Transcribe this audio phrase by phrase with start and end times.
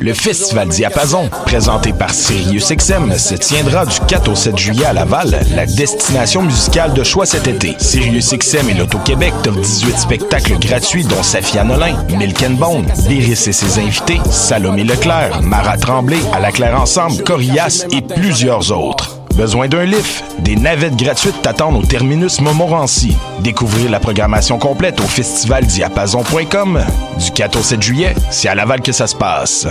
[0.00, 5.38] Le Festival Diapason, présenté par SiriusXM, se tiendra du 4 au 7 juillet à Laval,
[5.54, 7.74] la destination musicale de choix cet été.
[7.78, 13.52] SiriusXM et l'Auto-Québec t'offrent 18 spectacles gratuits dont Safia Nolin, Milk and Bone, Lyris et
[13.52, 19.05] ses invités, Salomé Leclerc, Mara Tremblay, À la Claire Ensemble, Corias et plusieurs autres.
[19.36, 20.24] Besoin d'un lift?
[20.38, 23.14] Des navettes gratuites t'attendent au terminus Montmorency.
[23.40, 26.80] Découvrir la programmation complète au festivaldiapason.com.
[27.18, 29.66] Du 4 au 7 juillet, c'est à Laval que ça se passe.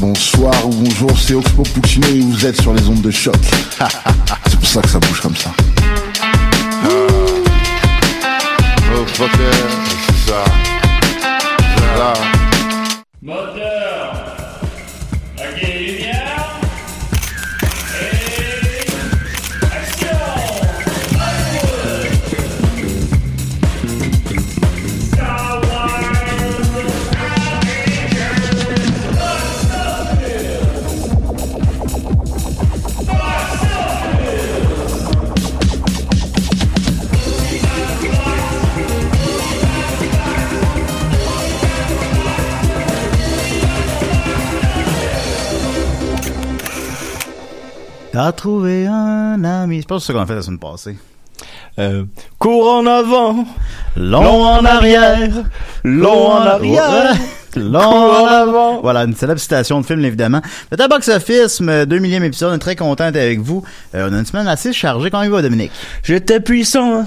[0.00, 3.34] Bonsoir ou bonjour, c'est Oxpo Puccino et vous êtes sur les ondes de choc.
[4.46, 5.50] c'est pour ça que ça bouge comme ça.
[8.90, 9.00] Oh,
[10.26, 10.44] ça.
[11.96, 12.12] Là.
[48.14, 49.80] T'as trouvé un ami.
[49.80, 50.96] C'est pas ça qu'on a fait la semaine passée.
[51.80, 52.04] Euh,
[52.38, 53.44] cours en avant,
[53.96, 55.30] Long en arrière,
[55.82, 57.12] long en arrière,
[57.56, 58.80] long en avant.
[58.82, 60.40] Voilà, une célèbre citation de film, évidemment.
[60.70, 63.64] Le Tabox Office, 2 millième épisode, on est très content d'être avec vous.
[63.96, 65.10] Euh, on a une semaine assez chargée.
[65.10, 65.72] Comment il va, Dominique?
[66.04, 67.04] J'étais puissant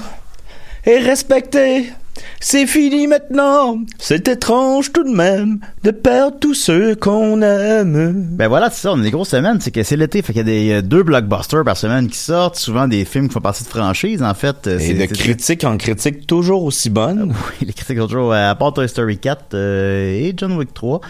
[0.86, 1.94] et respecté.
[2.40, 3.80] C'est fini maintenant.
[4.00, 8.14] C'est étrange tout de même de perdre tous ceux qu'on aime.
[8.38, 10.40] Ben voilà, c'est ça, on a des grosses semaines, c'est que c'est l'été, fait qu'il
[10.40, 13.42] y a des euh, deux blockbusters par semaine qui sortent, souvent des films qui font
[13.42, 14.68] partie de franchises, en fait.
[14.68, 17.34] euh, Et c'est- de c'est- critique en critique toujours aussi bonne.
[17.62, 20.74] Oui, les critiques sont toujours, euh, à part Toy Story 4 euh, et John Wick
[20.74, 21.02] 3.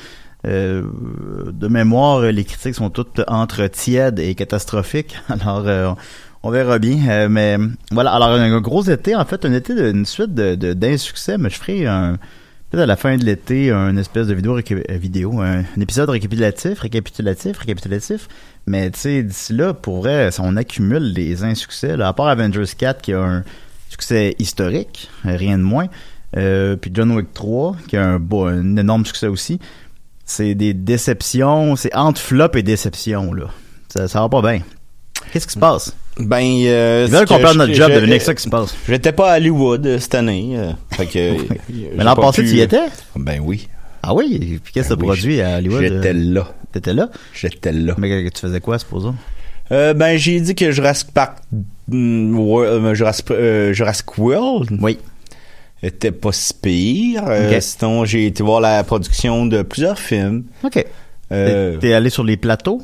[0.46, 0.84] euh,
[1.52, 5.16] de mémoire, les critiques sont toutes entre tièdes et catastrophiques.
[5.30, 5.92] Alors, euh,
[6.44, 6.98] on verra bien.
[7.10, 7.58] Euh, mais
[7.92, 11.50] voilà, alors un gros été, en fait, un été d'une suite de, de- d'insuccès, mais
[11.50, 12.18] je ferai un
[12.70, 16.10] peut-être à la fin de l'été une espèce de vidéo euh, vidéo, un, un épisode
[16.10, 18.28] récapitulatif, récapitulatif, récapitulatif.
[18.66, 21.92] Mais tu sais, d'ici là, pour vrai, on accumule les insuccès.
[22.02, 23.44] À part Avengers 4 qui a un
[23.90, 25.88] succès historique, euh, rien de moins.
[26.36, 29.60] Euh, puis John Wick 3 qui a un, un énorme succès aussi.
[30.26, 33.46] C'est des déceptions, c'est entre flop et déception là.
[33.88, 34.62] Ça, ça va pas bien.
[35.32, 35.96] Qu'est-ce qui se passe?
[36.20, 38.76] Ben, euh, Ils veulent c'est qu'on perde notre job, c'est ça qui se passe.
[38.88, 40.54] J'étais pas à Hollywood euh, cette année.
[40.56, 41.38] euh, fait que,
[41.70, 42.86] j'ai Mais l'an pas passé, tu y étais?
[43.16, 43.68] Ben oui.
[44.02, 44.60] Ah oui?
[44.64, 45.82] Puis qu'est-ce que Ben t'as oui, produit à Hollywood?
[45.82, 46.14] J'étais euh?
[46.34, 46.48] là.
[46.72, 47.10] T'étais là?
[47.34, 47.94] J'étais là.
[47.98, 49.16] Mais que- tu faisais quoi, supposons?
[49.72, 51.38] Euh, ben, j'ai dit que Jurassic Park,
[51.90, 54.70] mm, Wor- euh, Jurassic, euh, Jurassic World.
[54.82, 54.98] Oui.
[55.84, 57.24] Était pas si pire.
[57.28, 57.62] Euh, Ok.
[57.62, 60.46] Sinon, j'ai été voir la production de plusieurs films.
[60.64, 60.84] OK.
[61.32, 62.82] Euh, T'es allé sur les plateaux?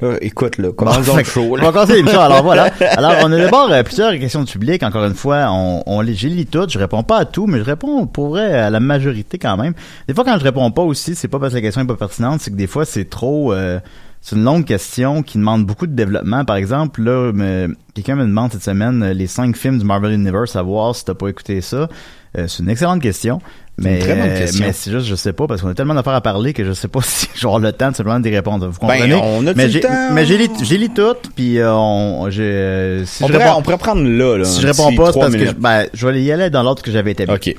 [0.00, 1.64] Là, écoute, là, commençons le show, On là.
[1.64, 2.20] va commencer l'émission.
[2.20, 2.64] Alors voilà.
[2.96, 4.82] Alors on a d'abord euh, plusieurs questions du public.
[4.82, 6.70] Encore une fois, on, on les, lis toutes.
[6.72, 9.74] Je réponds pas à tout, mais je réponds pour vrai à la majorité quand même.
[10.08, 11.96] Des fois, quand je réponds pas aussi, c'est pas parce que la question est pas
[11.96, 13.52] pertinente, c'est que des fois c'est trop.
[13.52, 13.80] euh,
[14.22, 16.44] c'est une longue question qui demande beaucoup de développement.
[16.44, 20.12] Par exemple, là, me- quelqu'un me demande cette semaine euh, les cinq films du Marvel
[20.12, 21.88] Universe à voir si t'as pas écouté ça.
[22.36, 23.40] Euh, c'est une excellente question.
[23.80, 26.52] Mais, euh, mais c'est juste, je sais pas, parce qu'on a tellement d'affaires à parler
[26.52, 28.66] que je sais pas si j'aurai le temps de simplement d'y répondre.
[28.68, 29.14] Vous Ben, comprenez?
[29.14, 29.88] on a-tu mais j'ai, temps?
[30.12, 33.44] mais j'ai lu, j'ai lu toutes, puis euh, on, j'ai, euh, si on, je pourrait,
[33.46, 34.44] réponds, on pourrait prendre là, là.
[34.44, 36.82] si je réponds pas, c'est parce que, je, ben, je vais y aller dans l'ordre
[36.82, 37.34] que j'avais établi.
[37.34, 37.56] OK.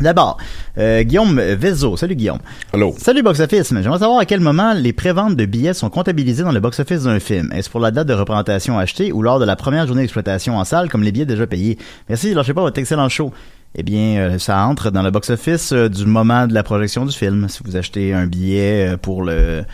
[0.00, 0.36] D'abord,
[0.78, 1.96] euh, Guillaume Vezo.
[1.96, 2.40] Salut Guillaume.
[2.72, 2.92] Allô.
[2.98, 3.68] Salut Box Office.
[3.72, 7.04] J'aimerais savoir à quel moment les préventes de billets sont comptabilisées dans le box office
[7.04, 7.52] d'un film.
[7.52, 10.64] Est-ce pour la date de représentation achetée ou lors de la première journée d'exploitation en
[10.64, 11.78] salle comme les billets déjà payés?
[12.08, 13.32] Merci, lâchez pas votre excellent show.
[13.74, 17.06] Eh bien, euh, ça entre dans le box office euh, du moment de la projection
[17.06, 17.48] du film.
[17.48, 19.64] Si vous achetez un billet euh, pour le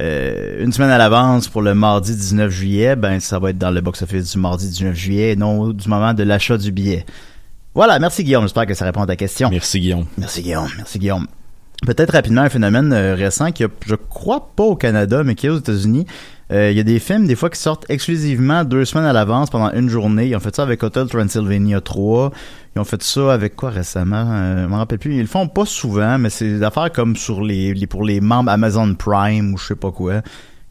[0.00, 3.70] euh, une semaine à l'avance pour le mardi 19 juillet, ben ça va être dans
[3.70, 7.04] le box office du mardi 19 juillet, et non du moment de l'achat du billet.
[7.74, 9.50] Voilà, merci Guillaume, j'espère que ça répond à ta question.
[9.50, 10.06] Merci Guillaume.
[10.16, 11.26] Merci Guillaume, merci Guillaume.
[11.86, 15.46] Peut-être rapidement un phénomène euh, récent qui a, je crois pas au Canada, mais qui
[15.46, 16.06] est aux États-Unis.
[16.52, 19.50] Euh, Il y a des films des fois qui sortent exclusivement deux semaines à l'avance
[19.50, 20.28] pendant une journée.
[20.28, 22.30] Ils ont fait ça avec Hotel Transylvania 3.
[22.76, 24.24] Ils ont fait ça avec quoi récemment?
[24.30, 25.14] Euh, Je m'en rappelle plus.
[25.14, 28.20] Ils le font pas souvent, mais c'est des affaires comme sur les, les pour les
[28.20, 30.22] membres Amazon Prime ou je sais pas quoi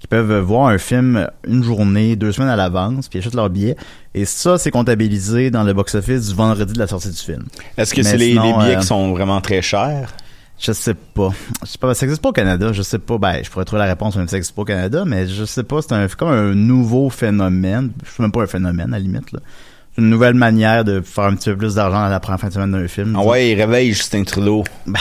[0.01, 3.75] qui peuvent voir un film une journée, deux semaines à l'avance, puis achètent leur billet.
[4.15, 7.45] Et ça, c'est comptabilisé dans le box-office du vendredi de la sortie du film.
[7.77, 10.11] Est-ce que c'est les billets euh, qui sont vraiment très chers?
[10.61, 11.31] Je sais pas.
[11.63, 12.71] Je sais pas, ça existe pas au Canada.
[12.71, 13.17] Je sais pas.
[13.17, 15.43] Ben, je pourrais trouver la réponse même si ça existe pas au Canada, mais je
[15.43, 15.81] sais pas.
[15.81, 17.91] C'est un, comme un nouveau phénomène.
[18.05, 19.39] Je sais même pas un phénomène, à la limite, là.
[19.95, 22.47] C'est une nouvelle manière de faire un petit peu plus d'argent à la première fin
[22.47, 23.15] de semaine d'un film.
[23.19, 24.63] Ah ouais, il réveille Justin Trudeau.
[24.85, 24.99] Ben,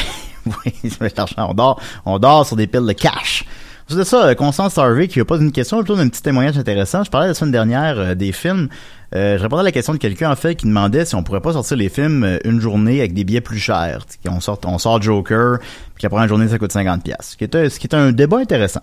[0.64, 1.50] oui, l'argent.
[1.50, 3.44] On dort, on dort sur des piles de cash.
[3.90, 7.02] C'est ça, euh, Constance Harvey qui a pas une question, plutôt d'un petit témoignage intéressant.
[7.02, 8.69] Je parlais la semaine dernière euh, des films.
[9.14, 11.40] Euh, je répondais à la question de quelqu'un en fait qui demandait si on pourrait
[11.40, 14.06] pas sortir les films euh, une journée avec des billets plus chers.
[14.28, 15.58] On sort, on sort Joker,
[15.94, 17.31] puis la première journée ça coûte 50 pièces.
[17.31, 18.82] Ce qui était, ce qui était un débat intéressant.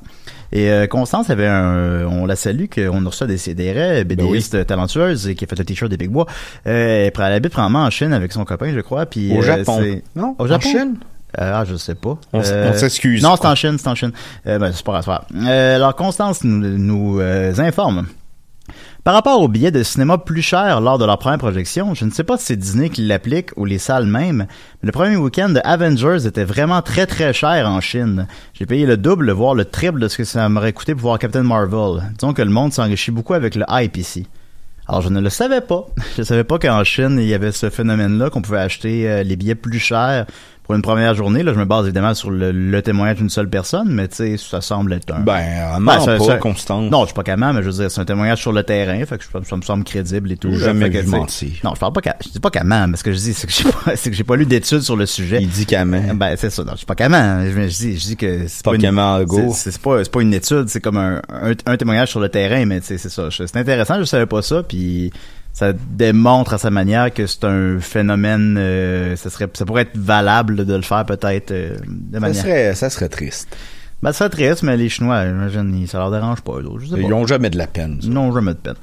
[0.52, 5.30] Et euh, Constance avait un, on la salue qu'on a reçu des CDR, BDiste talentueuse
[5.30, 6.26] et qui a fait un t-shirt des Big Bois.
[6.66, 9.06] Euh, elle habite probablement en Chine avec son copain, je crois.
[9.06, 9.82] Puis Au euh, Japon.
[10.16, 10.36] Non?
[10.38, 10.70] Au En Japon.
[10.70, 10.96] Chine?
[11.40, 12.18] Euh, ah, je sais pas.
[12.34, 13.22] On Euh, s'excuse.
[13.22, 14.12] Non, c'est en Chine, c'est en Chine.
[14.48, 17.20] Euh, ben, c'est pas grave, alors, Constance nous, nous
[17.60, 18.08] informe.
[19.04, 22.12] Par rapport aux billets de cinéma plus chers lors de leur première projection, je ne
[22.12, 24.40] sais pas si c'est Disney qui l'applique ou les salles même,
[24.82, 28.28] mais le premier week-end de Avengers était vraiment très très cher en Chine.
[28.54, 31.20] J'ai payé le double, voire le triple de ce que ça m'aurait coûté pour voir
[31.20, 32.04] Captain Marvel.
[32.20, 34.28] Disons que le monde s'enrichit beaucoup avec le hype ici.
[34.90, 35.86] Alors je ne le savais pas.
[36.18, 39.56] Je savais pas qu'en Chine il y avait ce phénomène-là qu'on pouvait acheter les billets
[39.56, 40.26] plus chers
[40.68, 41.44] pour une première journée.
[41.44, 44.36] Là, je me base évidemment sur le, le témoignage d'une seule personne, mais tu sais,
[44.38, 45.22] ça semble être un.
[45.22, 45.38] Ben,
[45.76, 46.92] elle ment ça- pas, ça- Constance.
[46.92, 48.64] Non, je suis pas qu'elle ment, mais je veux dire, c'est un témoignage sur le
[48.64, 50.52] terrain, fait que je- ça me semble crédible et tout.
[50.54, 51.50] Jamais Fait que, mentir.
[51.64, 53.48] Non, je parle pas je dis pas qu'elle ment, mais ce que je dis, c'est
[53.48, 55.40] que j'ai pas, c'est que j'ai pas lu d'études sur le sujet.
[55.42, 56.14] Il dit qu'elle ment.
[56.16, 56.64] Ben, c'est ça.
[56.66, 57.44] Non, je dis pas qu'elle ment.
[57.46, 58.82] Je, je dis, je dis que c'est Pas une-
[59.54, 62.66] c'est- pas, c'est pas une étude, c'est comme un, un, un témoignage sur le terrain,
[62.66, 63.30] mais tu sais, c'est ça.
[63.32, 65.12] C'est intéressant, je savais pas ça, puis
[65.58, 69.98] ça démontre à sa manière que c'est un phénomène, euh, ça serait, ça pourrait être
[69.98, 72.36] valable de le faire peut-être euh, de Ça manière.
[72.44, 73.58] serait, ça serait triste.
[74.04, 76.82] Ben, ça serait triste, mais les Chinois, j'imagine, ils- ça leur dérange pas, eux autres.
[76.82, 77.02] Je sais pas.
[77.02, 78.00] Ils ont jamais de la peine.
[78.00, 78.08] ça.
[78.08, 78.76] Non, jamais de peine.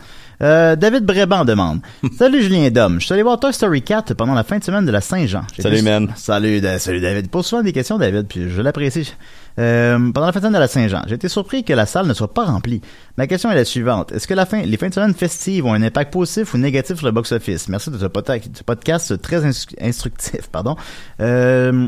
[0.43, 1.81] Euh, David Bréban demande
[2.19, 4.85] Salut Julien Dom, je suis allé voir Toy Story 4 pendant la fin de semaine
[4.87, 5.43] de la Saint-Jean.
[5.59, 6.13] Salut, man.
[6.17, 7.31] Salut, Da- salut David.
[7.31, 9.15] Pose souvent des questions, David, puis je l'apprécie.
[9.61, 12.07] Euh, pendant la fin de semaine de la Saint-Jean, j'ai été surpris que la salle
[12.09, 12.81] ne soit pas remplie.
[13.17, 14.11] Ma question est la suivante.
[14.11, 16.97] Est-ce que la fin, les fins de semaine festives ont un impact positif ou négatif
[16.97, 17.69] sur le box-office?
[17.69, 20.49] Merci de ce, podcast très instru- instructif.
[20.51, 20.75] Pardon.
[21.21, 21.87] Euh,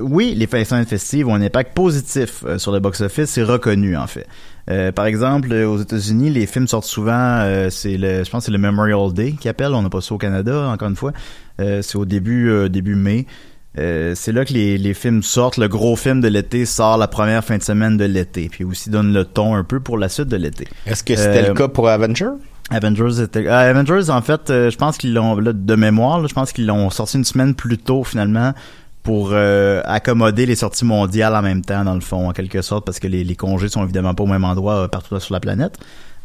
[0.00, 4.06] oui, les fins festives ont un impact positif euh, sur le box-office, c'est reconnu en
[4.06, 4.26] fait.
[4.70, 8.42] Euh, par exemple, euh, aux États-Unis, les films sortent souvent, euh, c'est le, je pense
[8.42, 10.96] que c'est le Memorial Day qui appelle, on n'a pas ça au Canada, encore une
[10.96, 11.12] fois.
[11.60, 13.26] Euh, c'est au début, euh, début mai.
[13.78, 15.56] Euh, c'est là que les, les films sortent.
[15.56, 18.90] Le gros film de l'été sort la première fin de semaine de l'été, puis aussi
[18.90, 20.66] donne le ton un peu pour la suite de l'été.
[20.86, 22.30] Est-ce que c'était le cas pour Avenger?
[22.70, 26.26] Avengers était euh, Avengers en fait euh, je pense qu'ils l'ont là, de mémoire là,
[26.28, 28.52] je pense qu'ils l'ont sorti une semaine plus tôt finalement
[29.08, 32.84] pour euh, accommoder les sorties mondiales en même temps dans le fond en quelque sorte
[32.84, 35.40] parce que les, les congés sont évidemment pas au même endroit euh, partout sur la
[35.40, 35.78] planète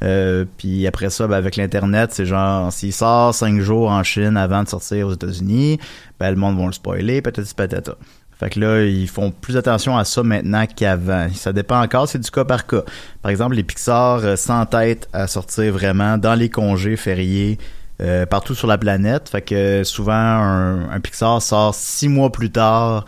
[0.03, 4.35] euh, puis après ça ben, avec l'internet c'est genre s'il sort cinq jours en Chine
[4.35, 5.79] avant de sortir aux États-Unis
[6.19, 7.95] ben le monde va le spoiler peut-être patata
[8.37, 11.27] fait que là, ils font plus attention à ça maintenant qu'avant.
[11.33, 12.81] Ça dépend encore, c'est du cas par cas.
[13.21, 17.59] Par exemple, les Pixar s'entêtent à sortir vraiment dans les congés fériés
[18.03, 19.29] euh, partout sur la planète.
[19.29, 23.05] Fait que souvent, un, Pixar sort six mois plus tard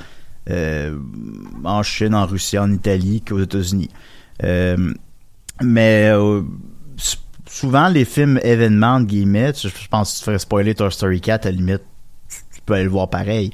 [0.50, 0.98] euh,
[1.66, 3.90] en Chine, en Russie, en Italie qu'aux États-Unis.
[4.44, 4.94] Euh,
[5.62, 6.12] mais
[7.46, 11.46] souvent, les films événements, de guillemets, je, pense que tu ferais spoiler Toy Story 4,
[11.46, 11.82] à la limite,
[12.30, 13.50] tu peux aller le voir pareil.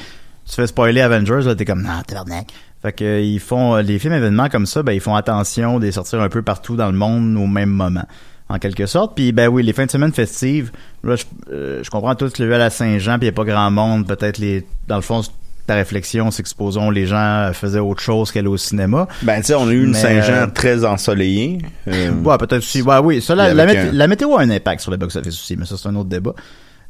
[0.46, 2.48] Tu fais spoiler Avengers, là, t'es comme, non, tabarnak.
[2.82, 5.92] Fait que, ils font, les films événements comme ça, ben, ils font attention de les
[5.92, 8.06] sortir un peu partout dans le monde au même moment.
[8.54, 9.16] En quelque sorte.
[9.16, 10.72] Puis, ben oui, les fins de semaine festives,
[11.04, 13.46] là, je, euh, je comprends tout le vu à la Saint-Jean, puis il a pas
[13.46, 14.06] grand monde.
[14.08, 15.22] Peut-être les, dans le fond,
[15.68, 19.08] ta réflexion, c'est que supposons les gens faisaient autre chose qu'aller au cinéma.
[19.22, 21.60] Ben, tu sais, on a eu une Saint-Jean euh, très ensoleillée.
[21.88, 22.82] Euh, Ouais, peut-être aussi.
[22.82, 24.92] Ouais, oui, ça, la, Puis la, avec mét- un- la météo a un impact sur
[24.92, 26.34] le box-office aussi, mais ça, c'est un autre débat.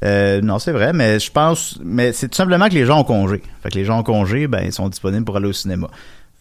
[0.03, 3.03] Euh, non, c'est vrai, mais je pense, mais c'est tout simplement que les gens ont
[3.03, 3.43] congé.
[3.61, 5.89] Fait que les gens ont congé, ben ils sont disponibles pour aller au cinéma.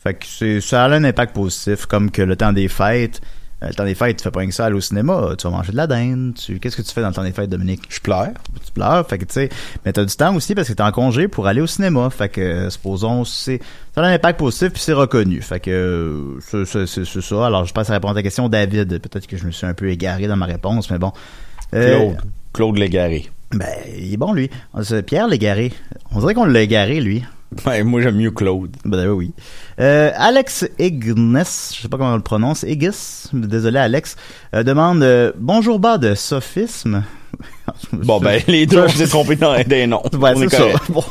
[0.03, 3.21] Fait que c'est, ça a un impact positif, comme que le temps des fêtes.
[3.62, 5.31] Euh, Le temps des fêtes, tu fais pas rien que ça aller au cinéma.
[5.38, 6.35] Tu vas manger de la dinde.
[6.35, 7.83] Tu, qu'est-ce que tu fais dans le temps des fêtes, Dominique?
[7.88, 8.31] Je pleure.
[8.64, 9.07] Tu pleures.
[9.07, 9.49] Fait que, tu sais,
[9.85, 12.09] mais t'as du temps aussi parce que t'es en congé pour aller au cinéma.
[12.11, 13.61] Fait que, euh, supposons, c'est,
[13.95, 15.43] ça a un impact positif puis c'est reconnu.
[15.43, 17.47] Fait que, euh, c'est, ça.
[17.47, 18.99] Alors, je passe à répondre à ta question, David.
[18.99, 21.12] Peut-être que je me suis un peu égaré dans ma réponse, mais bon.
[21.75, 22.17] Euh, Claude.
[22.52, 23.31] Claude Légaré.
[23.52, 24.50] ben, il est bon, lui.
[24.83, 25.73] C'est Pierre Légaré.
[26.12, 27.25] On dirait qu'on l'a égaré, lui.
[27.66, 28.76] Ouais, moi, j'aime mieux Claude.
[28.85, 29.33] Ben oui.
[29.80, 31.42] Euh, Alex Ignes,
[31.75, 34.16] je sais pas comment on le prononce, Igis, désolé Alex,
[34.54, 37.02] euh, demande euh, Bonjour bas de sophisme.
[37.92, 40.02] Bon, ben, les deux, on s'est trompés dans des noms.
[40.12, 40.64] Ouais, On est c'est ça.
[40.88, 41.04] Bon,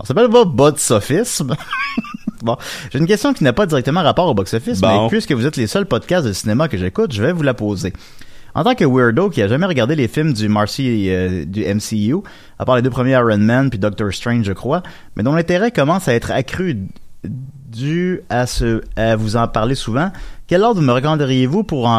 [0.00, 1.54] on s'appelle pas bas de sophisme.
[2.42, 2.56] bon,
[2.90, 5.04] j'ai une question qui n'a pas directement rapport au box-office, Bon.
[5.04, 7.54] mais puisque vous êtes les seuls podcasts de cinéma que j'écoute, je vais vous la
[7.54, 7.92] poser.
[8.54, 12.16] En tant que weirdo qui a jamais regardé les films du Marcy euh, du MCU,
[12.58, 14.82] à part les deux premiers Iron Man puis Doctor Strange, je crois,
[15.16, 16.78] mais dont l'intérêt commence à être accru
[17.24, 20.12] dû à ce à vous en parler souvent,
[20.46, 21.90] quel ordre me recommanderiez-vous pour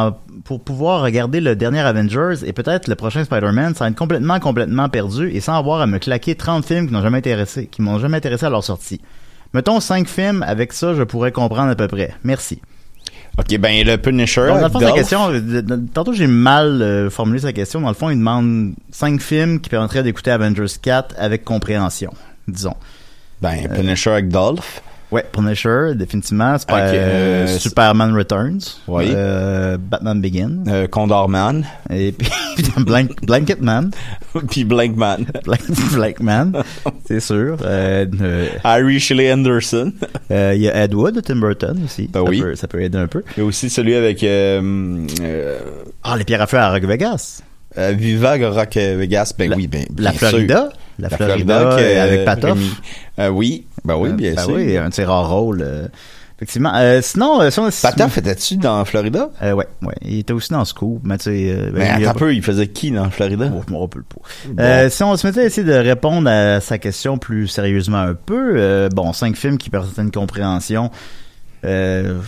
[0.44, 4.90] pour pouvoir regarder le dernier Avengers et peut-être le prochain Spider-Man sans être complètement complètement
[4.90, 7.98] perdu et sans avoir à me claquer 30 films qui n'ont jamais intéressé qui m'ont
[7.98, 9.02] jamais intéressé à leur sortie?
[9.56, 12.14] Mettons 5 films, avec ça je pourrais comprendre à peu près.
[12.24, 12.62] Merci.
[13.38, 14.48] Ok, ben, le Punisher.
[14.48, 15.62] Donc, dans le fond, sa question, euh,
[15.94, 17.82] tantôt j'ai mal euh, formulé sa question.
[17.82, 22.14] Dans le fond, il demande 5 films qui permettraient d'écouter Avengers 4 avec compréhension,
[22.48, 22.76] disons.
[23.42, 24.82] Ben, Punisher avec Dolph.
[25.14, 26.56] Ouais, Punisher, définitivement.
[26.58, 28.60] Sp- Ok, euh, euh, Superman Returns.
[28.88, 29.06] Oui.
[29.14, 30.64] Euh, Batman Begins.
[30.68, 31.66] Euh, Condor Man.
[31.92, 32.28] Et puis
[32.78, 33.92] Blank, Blanket Man.
[34.50, 35.26] Puis Blank Man.
[35.46, 35.62] Blank,
[35.94, 36.54] Blank Man,
[37.08, 37.58] c'est sûr.
[38.64, 39.94] Harry Shelley Anderson.
[40.32, 42.08] Il y a Ed Wood de Tim Burton aussi.
[42.12, 42.42] Ben ça, oui.
[42.42, 43.22] peut, ça peut aider un peu.
[43.38, 44.24] Il y a aussi celui avec
[46.04, 47.42] Ah, les pierres à feu à Rock Vegas.
[47.78, 49.34] euh, Viva Rock Vegas.
[49.38, 50.30] Ben La- oui, ben, La bien sûr.
[50.30, 50.70] Florida.
[51.00, 52.60] La, La Florida, euh, avec Patoff.
[53.20, 54.54] Euh, oui, ben oui, bien Ben sûr.
[54.54, 55.62] oui, un de ses rares rôles.
[55.64, 55.88] euh,
[56.38, 56.72] effectivement.
[56.76, 59.30] Euh, sinon, euh, si on- Patoff, étais-tu dans Florida?
[59.42, 59.94] Euh, ouais, ouais.
[60.02, 61.32] Il était aussi dans Scoop, mais tu sais.
[61.52, 63.50] euh, ben, Mais attends un peu, il faisait qui dans Florida?
[63.56, 64.62] Oh, je me rappelle pas.
[64.64, 68.14] Euh, si on se mettait à essayer de répondre à sa question plus sérieusement un
[68.16, 70.90] peu, euh, bon, cinq films qui permettent une compréhension.
[71.66, 72.20] Euh,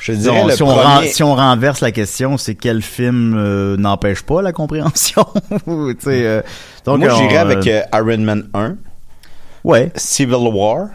[0.00, 3.34] Je dirais le si, on premier- ren- si on renverse la question, c'est quel film
[3.36, 5.24] euh, n'empêche pas la compréhension?
[5.66, 6.42] Tu sais, euh,
[6.86, 8.76] donc, Moi, on, j'irais euh, avec euh, Iron Man 1.
[9.64, 9.92] Ouais.
[9.96, 10.88] Civil War?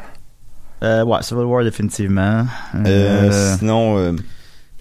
[0.84, 2.46] Euh, ouais, Civil War définitivement.
[2.76, 4.16] Euh, Euh, sinon,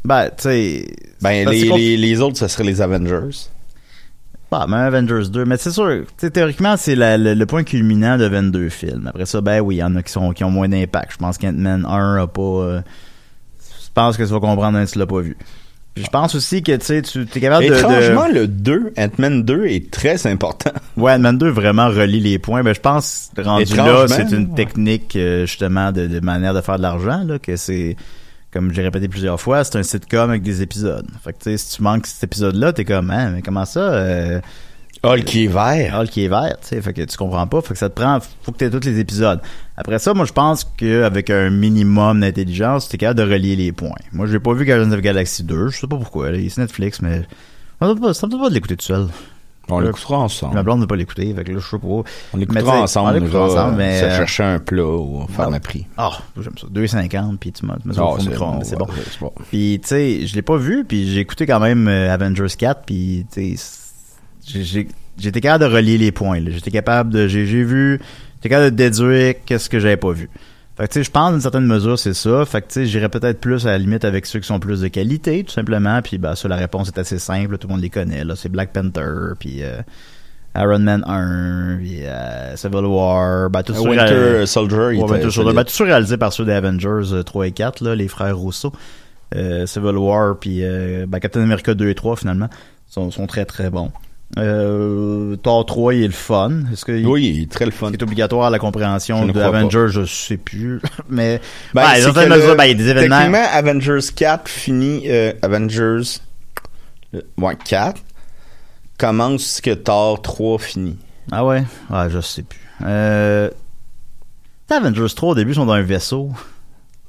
[0.05, 0.87] ben, tu sais.
[1.21, 3.49] ben, les, les, les autres, ce seraient les Avengers.
[4.51, 5.45] Bah, même Avengers 2.
[5.47, 9.07] Mais c'est sûr, théoriquement, c'est le, le point culminant de 22 films.
[9.09, 11.13] Après ça, ben oui, il y en a qui, sont, qui ont moins d'impact.
[11.13, 12.83] Je pense qu'Ant-Man 1 a pas...
[13.59, 15.37] je pense que tu vas comprendre même si tu l'as pas vu.
[15.97, 17.71] Je pense aussi que, tu sais, tu es capable de...
[17.71, 17.77] de...
[17.77, 20.73] Étrangement, le 2, Ant-Man 2 est très important.
[20.97, 22.63] Ouais, Ant-Man 2 vraiment relie les points.
[22.63, 24.55] Ben, je pense, rendu là, c'est une ouais.
[24.55, 27.97] technique, euh, justement, de, de manière de faire de l'argent, là, que c'est...
[28.53, 31.07] Comme j'ai répété plusieurs fois, c'est un sitcom avec des épisodes.
[31.25, 33.81] Fait que, tu sais, si tu manques cet épisode-là, t'es comme, hein, mais comment ça...
[33.81, 34.41] euh,
[35.05, 36.01] Hulk qui est vert.
[36.01, 38.01] Hulk qui est vert, tu sais, fait que tu comprends pas, fait que ça te
[38.01, 39.41] prend, faut que tu aies tous les épisodes.
[39.77, 43.91] Après ça, moi je pense qu'avec un minimum d'intelligence, t'es capable de relier les points.
[44.13, 46.47] Moi j'ai pas vu Guardians of the Galaxy 2, je sais pas pourquoi, là, il
[46.47, 47.23] est Netflix, mais
[47.81, 49.09] ça me pas, ça me tente pas de l'écouter tout seul.
[49.71, 50.55] On Là, l'écoutera ensemble.
[50.55, 51.87] Ma blonde ne veut pas l'écouter, fait que là je sais pas.
[52.35, 53.25] On l'écoutera tu ensemble.
[53.33, 55.87] on ensemble, mais, se euh, chercher un plat ou faire un prix.
[55.97, 56.67] Ah, j'aime ça.
[56.67, 58.87] 2,50 puis tu m'as tu m'as Ah, au fond c'est bon.
[59.51, 62.83] Puis tu sais, je l'ai pas vu, puis j'ai écouté quand même euh, Avengers 4,
[62.85, 63.84] puis tu sais,
[64.47, 66.41] j'étais capable de relier les points.
[66.47, 68.01] J'étais capable de, j'ai vu,
[68.37, 70.31] j'étais capable de déduire qu'est-ce que j'avais pas vu.
[70.77, 72.45] Fait que tu sais, je pense d'une certaine mesure c'est ça.
[72.45, 74.81] Fait que tu sais, j'irais peut-être plus à la limite avec ceux qui sont plus
[74.81, 76.03] de qualité, tout simplement.
[76.03, 78.25] Puis bah ça, la réponse est assez simple, tout le monde les connaît.
[78.25, 79.83] Là, c'est Black Panther, puis euh,
[80.57, 85.03] Iron Man 1, puis euh, Civil War, bah tout Euh, ça, Winter euh, Soldier, il
[85.03, 85.53] ouais, Winter Soldier.
[85.53, 88.37] Ben, tout ça réalisé par ceux des Avengers euh, 3 et 4, là, les frères
[88.37, 88.73] Rousseau.
[89.35, 92.49] Euh, Civil War, puis euh, ben, Captain America 2 et 3, finalement,
[92.89, 93.91] sont, sont très très bons.
[94.39, 96.51] Euh, Thor 3, il est le fun.
[96.73, 97.91] Est-ce que Oui, il est très le fun.
[97.93, 99.47] c'est obligatoire à la compréhension de pas.
[99.47, 100.81] Avengers, je sais plus.
[101.09, 101.41] Mais,
[101.73, 103.17] Ben, ben, mesures, ben, il y a des événements.
[103.19, 106.19] Techniquement, Avengers 4 finit euh, Avengers
[107.15, 108.01] euh, ouais, 4
[108.99, 110.99] commence ce que Thor 3 finit.
[111.31, 111.65] Ah ouais?
[111.91, 112.61] Ah, je sais plus.
[112.85, 113.51] Euh,
[114.71, 116.31] Avengers 3, au début, ils sont dans un vaisseau.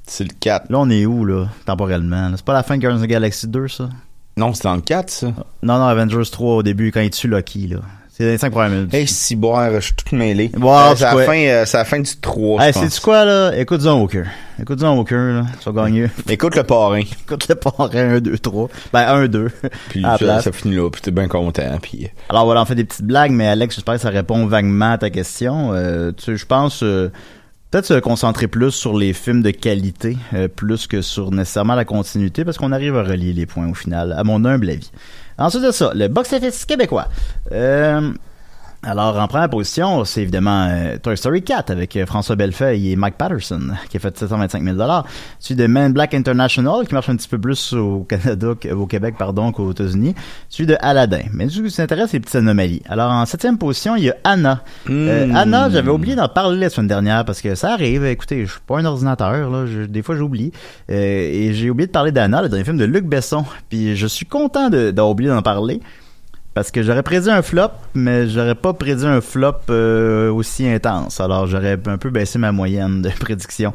[0.06, 0.70] C'est le 4.
[0.70, 2.30] Là, on est où, là, temporellement?
[2.36, 3.88] C'est pas la fin de Guardians of the Galaxy 2, ça?
[4.38, 5.26] Non, c'est dans le 4 ça.
[5.62, 7.78] Non, non, Avengers 3, au début, quand il tue Loki, là.
[8.10, 8.92] C'est les 5 premières minutes.
[8.94, 10.50] Hey, si boire, je suis tout mêlé.
[10.58, 11.24] Wow, Euh, c'est c'est, la quoi?
[11.24, 13.52] fin, euh, c'est la fin du 3, Hey, c'est quoi, là?
[13.56, 14.24] Écoute John Walker.
[14.60, 15.42] Écoute John Walker, là.
[15.62, 16.06] Tu vas gagner.
[16.28, 17.00] Écoute le parrain.
[17.26, 18.68] Écoute le parrain 1, 2, 3.
[18.92, 19.48] Ben, 1, 2.
[19.88, 21.78] Puis à ça, finit là, puis t'es bien content.
[21.80, 22.08] Puis...
[22.28, 24.98] Alors voilà, on fait des petites blagues, mais Alex, j'espère que ça répond vaguement à
[24.98, 25.70] ta question.
[25.72, 27.10] Euh, tu sais, je pense euh,
[27.76, 31.84] peut-être se concentrer plus sur les films de qualité, euh, plus que sur nécessairement la
[31.84, 34.90] continuité, parce qu'on arrive à relier les points au final, à mon humble avis.
[35.36, 37.08] Ensuite de ça, le box-office québécois.
[37.52, 38.12] Euh,
[38.86, 42.96] alors, en première position, c'est évidemment euh, Toy Story 4 avec euh, François Bellefeuille et
[42.96, 44.76] Mike Patterson, qui a fait 725 000
[45.40, 49.16] Celui de Man Black International, qui marche un petit peu plus au Canada, au Québec,
[49.18, 50.14] pardon, qu'aux États-Unis.
[50.48, 51.22] Celui de Aladdin.
[51.32, 52.82] Mais ce qui s'intéresse, c'est les petites anomalies.
[52.88, 54.62] Alors, en septième position, il y a Anna.
[54.88, 55.36] Euh, Hmm.
[55.36, 58.04] Anna, j'avais oublié d'en parler la semaine dernière parce que ça arrive.
[58.06, 59.66] Écoutez, je suis pas un ordinateur, là.
[59.66, 60.52] Je- des fois, j'oublie.
[60.88, 63.44] Et j'ai oublié de parler d'Anna, le dernier film de Luc Besson.
[63.68, 65.80] Puis je suis content de- d'avoir oublié d'en parler.
[66.56, 71.20] Parce que j'aurais prédit un flop, mais j'aurais pas prédit un flop euh, aussi intense.
[71.20, 73.74] Alors j'aurais un peu baissé ma moyenne de prédiction.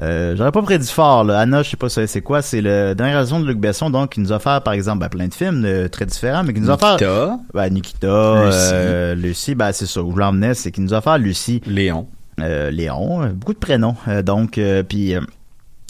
[0.00, 1.24] Euh, j'aurais pas prédit fort.
[1.24, 1.40] Là.
[1.40, 2.40] Anna, je sais pas c'est quoi.
[2.40, 5.10] C'est le dernière raison de Luc Besson, donc qui nous a offert, par exemple, ben,
[5.10, 6.92] plein de films euh, très différents, mais qui nous a offert...
[6.92, 7.38] Nikita.
[7.52, 8.70] Ben, Nikita, Lucie.
[8.72, 10.02] euh, Lucie, ben c'est ça.
[10.02, 11.60] Où je l'emmenais, c'est qu'il nous a offert Lucie.
[11.66, 12.06] Léon.
[12.38, 13.96] Léon, beaucoup de prénoms.
[14.24, 15.14] Donc, puis...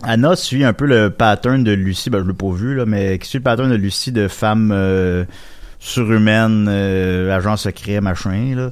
[0.02, 3.18] Anna suit un peu le pattern de Lucie, ben je l'ai pas vu là, mais
[3.20, 4.70] qui suit le pattern de Lucie de femme
[5.84, 8.70] surhumaine, euh, agent secret, machin là.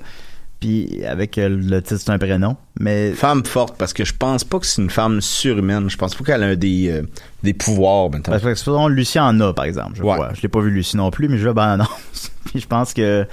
[0.60, 4.44] Puis avec euh, le titre c'est un prénom, mais Femme forte, parce que je pense
[4.44, 5.90] pas que c'est une femme surhumaine.
[5.90, 7.02] Je pense pas qu'elle a des, euh,
[7.42, 8.38] des pouvoirs, maintenant.
[8.38, 10.14] parce que Lucie en a par exemple, je Ouais.
[10.14, 10.30] crois.
[10.34, 12.30] Je l'ai pas vu Lucie non plus, mais je vois ben annonce.
[12.46, 13.26] Puis je pense que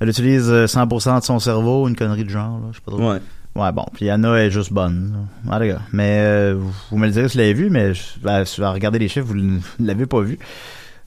[0.00, 2.92] elle utilise euh, 100% de son cerveau, une connerie de genre là, je sais pas
[2.92, 3.12] trop.
[3.12, 3.18] Ouais.
[3.56, 3.84] Ouais, bon.
[3.94, 5.26] Puis Anna est juste bonne.
[5.60, 5.80] les gars.
[5.92, 8.70] Mais euh, vous- me le direz si vous l'avez vu, mais je, ben, si vous
[8.72, 10.38] regardez les chiffres, vous ne l'avez pas vu.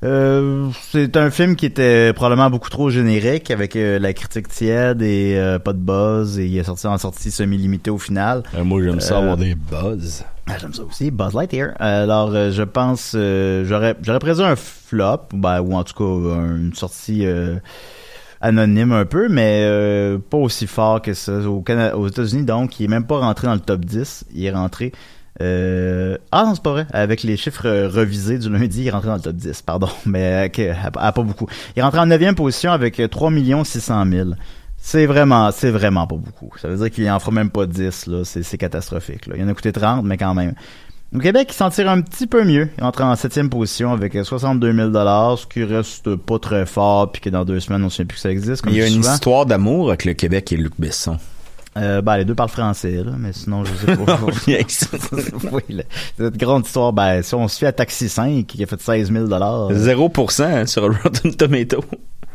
[0.03, 5.01] Euh, c'est un film qui était probablement beaucoup trop générique, avec euh, la critique tiède
[5.01, 8.43] et euh, pas de buzz, et il est sorti en sortie semi-limitée au final.
[8.55, 10.24] Euh, moi, j'aime ça avoir des buzz.
[10.48, 11.69] Ah, J'aime ça aussi, Buzz Lightyear.
[11.79, 16.03] Alors, je pense, euh, j'aurais, j'aurais prédit un flop, ben, ou en tout cas
[16.36, 17.25] un- une sortie
[18.41, 21.38] anonyme un peu, mais euh, pas aussi fort que ça.
[21.47, 24.25] Au Cana- aux États-Unis, donc, il est même pas rentré dans le top 10.
[24.36, 24.91] Il est rentré.
[25.41, 26.88] Euh, Ah non, c'est pas vrai.
[26.91, 29.89] Avec les chiffres euh, revisés du lundi, il est rentré dans le top 10, pardon.
[30.06, 31.48] Mais euh, à, à pas beaucoup.
[31.76, 33.32] Il est rentré en 9 position avec euh, 3
[33.63, 34.30] 600 000.
[34.78, 36.52] C'est vraiment, c'est vraiment pas beaucoup.
[36.62, 38.24] Ça veut dire qu'il en fera même pas 10, là.
[38.26, 39.36] C'est, catastrophique, là.
[39.38, 40.54] Il en a coûté 30, mais quand même.
[41.15, 42.67] Au Québec, il s'en tire un petit peu mieux.
[42.78, 44.91] Il entre en septième position avec euh, 62 000
[45.38, 48.15] ce qui reste pas très fort, puis que dans deux semaines, on ne sait plus
[48.15, 48.63] que ça existe.
[48.63, 49.13] Comme Il y a une souvent.
[49.13, 51.17] histoire d'amour avec le Québec et Luc Besson.
[51.75, 54.19] Euh, ben, les deux parlent français, là, mais sinon, je sais pas.
[55.51, 55.83] oui, là,
[56.17, 59.12] cette grande histoire, ben, si on se fait à Taxi 5, qui a fait 16
[59.12, 61.83] 000 0% hein, sur Rotten Tomato.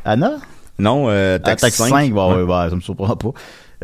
[0.04, 0.38] Anna?
[0.78, 2.14] Non, euh, À Taxi, Taxi 5, 5.
[2.14, 3.30] bah, ouais, ouais, ça me surprend pas.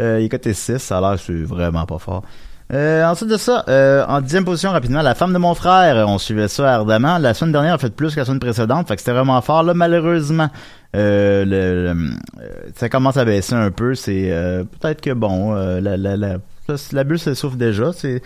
[0.00, 2.24] Euh, il est coté 6, ça a l'air c'est vraiment pas fort.
[2.72, 6.18] Euh, ensuite de ça, euh, en dixième position rapidement, la femme de mon frère, on
[6.18, 7.18] suivait ça ardemment.
[7.18, 9.62] La semaine dernière a fait plus que la semaine précédente, fait que c'était vraiment fort.
[9.62, 10.48] Là, malheureusement,
[10.94, 13.94] euh, le, le- euh, ça commence à baisser un peu.
[13.94, 16.36] C'est euh, peut-être que bon, euh, la, la, la,
[16.68, 17.92] la, la bulle se souffle déjà.
[17.92, 18.22] C'est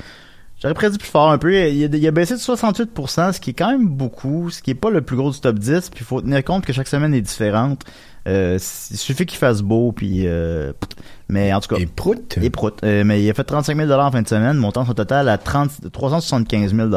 [0.61, 1.55] J'aurais prédit plus fort un peu.
[1.55, 4.73] Il a, il a baissé de 68%, ce qui est quand même beaucoup, ce qui
[4.73, 5.91] est pas le plus gros du top 10.
[5.91, 7.85] Puis il faut tenir compte que chaque semaine est différente.
[8.27, 8.59] Euh,
[8.91, 10.23] il suffit qu'il fasse beau, puis...
[10.27, 10.73] Euh,
[11.29, 11.81] mais en tout cas...
[11.81, 12.37] Et prout.
[12.43, 12.75] Et prout.
[12.83, 15.93] Mais il a fait 35 000 en fin de semaine, montant son total à 30,
[15.93, 16.89] 375 000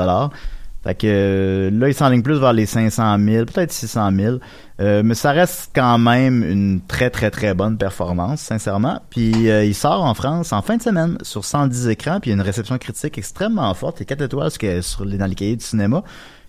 [0.83, 4.37] Fait que euh, là, il s'enligne plus vers les 500 000, peut-être 600 000.
[4.79, 8.99] Euh, mais ça reste quand même une très, très, très bonne performance, sincèrement.
[9.11, 12.33] Puis euh, il sort en France en fin de semaine sur 110 écrans, puis il
[12.33, 13.99] y a une réception critique extrêmement forte.
[13.99, 16.01] Il y a 4 étoiles sur, sur les- dans les cahiers du cinéma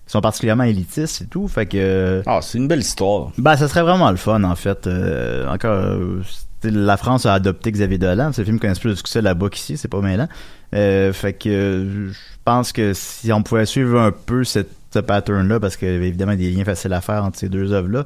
[0.05, 1.47] qui sont particulièrement élitistes et tout.
[1.47, 2.23] Fait que...
[2.25, 3.31] Ah, c'est une belle histoire.
[3.37, 4.87] Ben, ça serait vraiment le fun, en fait.
[4.87, 6.21] Euh, encore, euh,
[6.63, 8.31] la France a adopté Xavier Dolan.
[8.33, 10.27] Ce film connaît plus de succès là-bas qu'ici, c'est pas mêlant.
[10.73, 14.59] Euh, fait que je pense que si on pouvait suivre un peu ce
[14.99, 18.05] pattern-là, parce qu'il y avait évidemment des liens faciles à faire entre ces deux œuvres-là,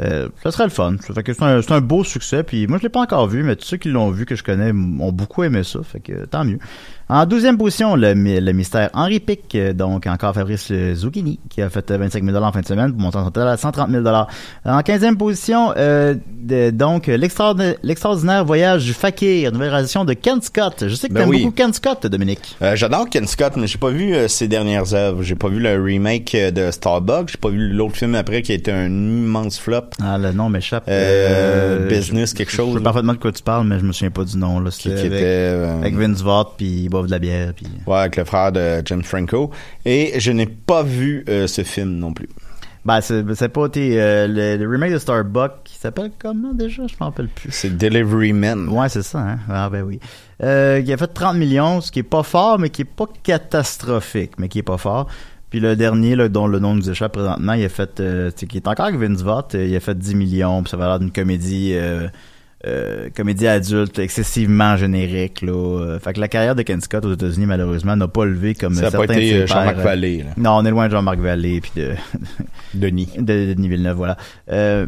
[0.00, 0.96] euh, ça serait le fun.
[0.98, 2.42] Fait que c'est un, c'est un beau succès.
[2.42, 4.44] Puis moi, je l'ai pas encore vu, mais tous ceux qui l'ont vu, que je
[4.44, 5.80] connais, ont beaucoup aimé ça.
[5.82, 6.58] Fait que tant mieux.
[7.10, 8.12] En douzième position, le,
[8.52, 12.36] mystère Henri Pic, euh, donc encore Fabrice euh, Zucchini, qui a fait euh, 25 000
[12.36, 14.04] en fin de semaine pour monter son total à 130 000
[14.66, 20.42] En quinzième position, euh, de- donc euh, l'extraordinaire voyage du fakir, nouvelle réalisation de Ken
[20.42, 20.84] Scott.
[20.86, 21.42] Je sais que Ben t'aimes oui.
[21.44, 22.56] beaucoup Ken Scott, Dominique.
[22.60, 25.22] Euh, J'adore Ken Scott, mais j'ai pas vu euh, ses dernières œuvres.
[25.22, 27.30] J'ai pas vu le remake euh, de Starbucks.
[27.30, 29.84] J'ai pas vu l'autre film après qui a été un immense flop.
[30.02, 30.84] Ah, le nom m'échappe.
[30.88, 34.10] Euh, business, quelque chose, Je sais parfaitement de quoi tu parles, mais je me souviens
[34.10, 34.60] pas du nom.
[34.60, 34.70] Là.
[34.70, 37.52] Qui, avec, était euh, avec Vince Vaught, puis boivent de la bière.
[37.54, 37.66] Puis...
[37.86, 39.50] ouais, avec le frère de James Franco.
[39.84, 42.28] Et je n'ai pas vu euh, ce film non plus.
[42.84, 46.86] Ben, c'est c'est pas été, euh, le, le remake de Starbuck, qui s'appelle comment déjà?
[46.86, 47.50] Je m'en rappelle plus.
[47.52, 48.68] C'est Delivery Man.
[48.68, 49.38] Ouais, c'est ça, hein?
[49.48, 50.00] Ah, ben oui.
[50.42, 53.06] Euh, qui a fait 30 millions, ce qui est pas fort, mais qui est pas
[53.22, 55.08] catastrophique, mais qui est pas fort.
[55.50, 58.56] Puis le dernier, là, dont le nom nous échappe présentement, il a fait, euh, qui
[58.56, 61.12] est encore avec Vince Vaught, il a fait 10 millions, puis ça va l'air d'une
[61.12, 61.74] comédie,
[62.66, 65.52] euh, euh, comédie adulte excessivement générique, là.
[65.52, 68.74] Euh, fait que la carrière de Ken Scott aux États-Unis, malheureusement, n'a pas levé comme
[68.74, 70.30] Ça certains pas été, euh, Jean-Marc pairs, Vallée, là.
[70.36, 71.92] Non, on est loin de Jean-Marc Vallée, puis de...
[72.74, 73.08] Denis.
[73.16, 74.16] de, de Denis Villeneuve, voilà.
[74.50, 74.86] Euh,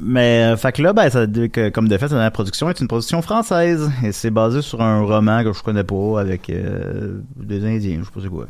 [0.00, 2.88] mais, euh, fait que là, ben, ça, que, comme de fait, la production est une
[2.88, 3.90] production française.
[4.04, 8.04] Et c'est basé sur un roman que je connais pas, avec euh, des Indiens, je
[8.04, 8.46] sais pas c'est quoi.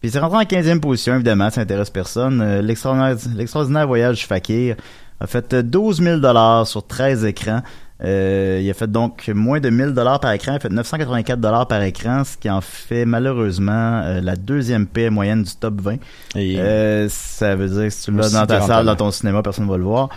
[0.00, 2.40] Puis c'est rentré en 15e position, évidemment, ça intéresse personne.
[2.40, 4.76] Euh, l'extraordinaire, l'extraordinaire voyage du Fakir
[5.20, 7.62] a fait euh, 12 000 sur 13 écrans.
[8.04, 11.40] Euh, il a fait donc moins de 1000 dollars par écran, il a fait 984
[11.40, 15.80] dollars par écran, ce qui en fait malheureusement euh, la deuxième paix moyenne du top
[15.80, 15.96] 20.
[16.36, 19.10] Et- Euh, ça veut dire que si tu l'as Aussi dans ta salle, dans ton
[19.10, 20.10] cinéma, personne ne va le voir.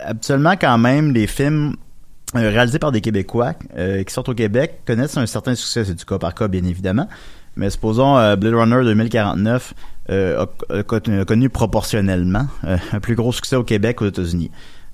[0.00, 1.74] Habituellement, quand même, les films
[2.34, 5.84] réalisés par des Québécois qui sortent au Québec connaissent un certain succès.
[5.84, 7.08] C'est du cas par cas, bien évidemment.
[7.56, 13.14] Mais supposons Blade Runner 2049 euh, a, a connu- a connu proportionnellement euh, un plus
[13.14, 14.50] gros succès au Québec qu'aux États-Unis.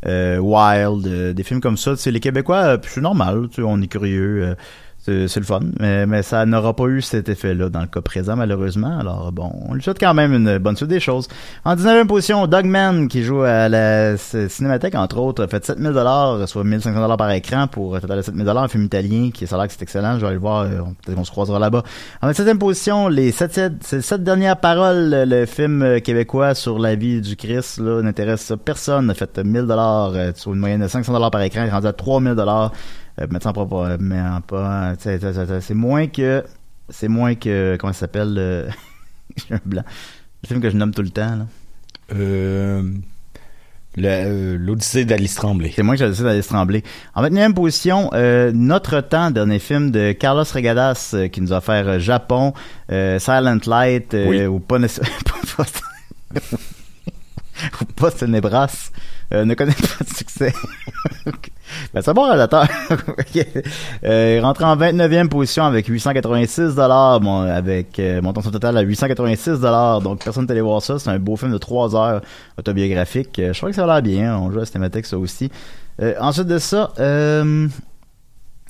[0.06, 3.86] Euh, Wild, euh, des films comme ça, c'est les Québécois, euh, c'est normal, on est
[3.86, 4.54] curieux, euh,
[5.04, 8.36] c'est le fun, mais, mais ça n'aura pas eu cet effet-là dans le cas présent,
[8.36, 8.98] malheureusement.
[8.98, 11.28] Alors bon, on lui souhaite quand même une bonne suite des choses.
[11.64, 16.48] En 19e position, Dogman, qui joue à la Cinémathèque, entre autres, a fait 7000 dollars,
[16.48, 19.46] soit 1500 dollars par écran pour un total de 7000 dollars, un film italien qui
[19.46, 21.30] ça a l'air que c'est excellent, je vais aller le voir, euh, peut-être qu'on se
[21.30, 21.82] croisera là-bas.
[22.20, 26.78] En 27e position, les sept, sept, ces sept dernières paroles, le, film euh, québécois sur
[26.78, 30.82] la vie du Christ, là, n'intéresse personne, a fait 1000 dollars, euh, sur une moyenne
[30.82, 32.72] de 500 dollars par écran, rendu à 3000 dollars,
[33.20, 36.44] euh, mettre ça en propre, euh, mais en pas, c'est moins que,
[36.88, 38.68] c'est moins que, comment ça s'appelle, euh,
[39.48, 39.82] j'ai un blanc.
[40.42, 41.46] Le film que je nomme tout le temps, là.
[42.14, 42.82] Euh,
[43.98, 45.72] euh, L'Odyssée d'Alice Tremblay.
[45.74, 46.82] C'est moi que d'aller se trembler.
[47.14, 48.10] En 29e position,
[48.54, 52.54] Notre Temps, dernier film de Carlos Regadas, qui nous a offert Japon,
[52.88, 54.46] Silent Light, Oui.
[54.46, 54.86] ou pas, pas,
[55.56, 56.40] pas-
[57.80, 58.10] ou pas
[59.32, 60.52] euh, ne connaît pas de succès.
[61.94, 62.66] ben, c'est bon relateur.
[63.08, 63.46] Ok.
[64.04, 68.76] euh, il rentre en 29e position avec 886 dollars, bon, avec euh, montant son total
[68.76, 70.00] à 886 dollars.
[70.00, 70.98] Donc personne allé voir ça.
[70.98, 72.22] C'est un beau film de 3 heures
[72.58, 73.38] autobiographique.
[73.38, 74.36] Euh, je crois que ça a l'air bien.
[74.36, 75.50] On joue à Cinémathèque ça aussi.
[76.00, 76.92] Euh, ensuite de ça,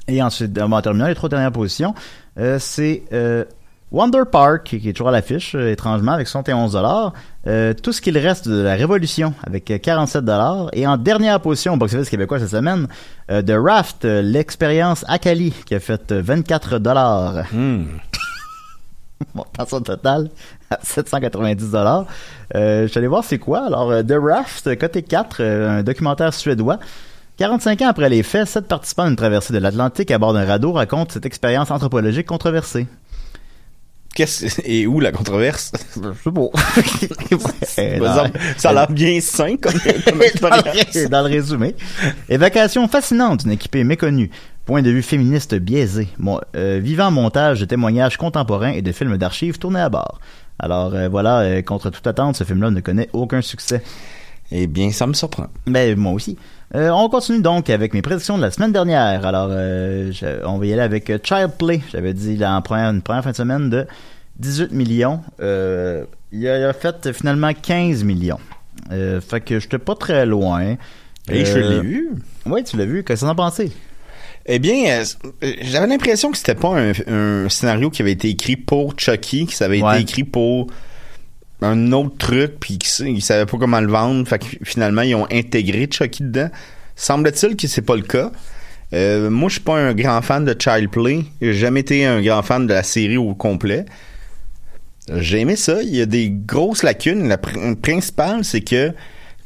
[0.09, 1.95] et ensuite, en terminant les trois dernières positions,
[2.59, 3.03] c'est
[3.93, 7.13] Wonder Park, qui est toujours à l'affiche, euh, étrangement, avec 71 dollars.
[7.47, 10.71] Euh, tout ce qu'il reste de la Révolution, avec euh, 47 dollars.
[10.73, 12.89] Et en dernière position au box-office québécois cette semaine,
[13.31, 17.45] euh, The Raft, euh, l'expérience Akali, qui a fait euh, 24 dollars.
[19.35, 20.31] Montant son total
[20.71, 22.07] à 790 dollars.
[22.55, 23.67] Euh, je suis allé voir c'est quoi.
[23.67, 26.79] Alors, euh, The Raft, côté 4, euh, un documentaire suédois.
[27.37, 30.73] 45 ans après les faits, sept participants d'une traversée de l'Atlantique à bord d'un radeau
[30.73, 32.87] racontent cette expérience anthropologique controversée.
[34.15, 35.73] Qu'est-ce et où la controverse?
[35.97, 36.49] Je sais pas.
[37.79, 37.99] Eh,
[38.59, 39.73] ça, a l'air bien sain comme,
[40.07, 41.09] comme expérience.
[41.11, 41.75] dans le résumé.
[42.29, 44.31] Évacuation fascinante d'une équipée méconnue.
[44.67, 46.09] Point de vue féministe biaisé.
[46.19, 50.21] Mon, euh, vivant montage de témoignages contemporains et de films d'archives tournés à bord.
[50.59, 53.83] Alors euh, voilà, euh, contre toute attente, ce film-là ne connaît aucun succès.
[54.51, 55.47] Eh bien, ça me surprend.
[55.67, 56.37] Ben, moi aussi.
[56.75, 59.27] Euh, on continue donc avec mes prédictions de la semaine dernière.
[59.27, 61.81] Alors, euh, je- on va y aller avec euh, Child Play.
[61.93, 63.87] J'avais dit là, en première, une première fin de semaine de
[64.39, 65.21] 18 millions.
[65.41, 68.39] Euh, il, a, il a fait finalement 15 millions.
[68.91, 70.77] Fait que j'étais pas très loin.
[71.31, 72.11] Et je l'ai vu.
[72.47, 73.05] Oui, tu l'as vu.
[73.05, 73.71] Qu'est-ce que t'en as pensé?
[74.47, 75.03] Eh bien,
[75.61, 79.53] j'avais l'impression que c'était pas un, un scénario qui avait été écrit pour Chucky, que
[79.53, 79.93] ça avait Ouais.
[79.95, 80.67] été écrit pour
[81.67, 84.27] un autre truc, puis qu'ils ils savaient pas comment le vendre.
[84.27, 86.51] Fait que finalement, ils ont intégré Chucky dedans.
[86.97, 88.33] Semble-t-il que c'est pas le cas.
[88.93, 91.25] Euh, moi, je suis pas un grand fan de Child Play.
[91.41, 93.87] J'ai jamais été un grand fan de la série au complet.
[95.17, 95.83] J'ai aimé ça.
[95.83, 97.27] Il y a des grosses lacunes.
[97.29, 98.93] La pr- principale, c'est que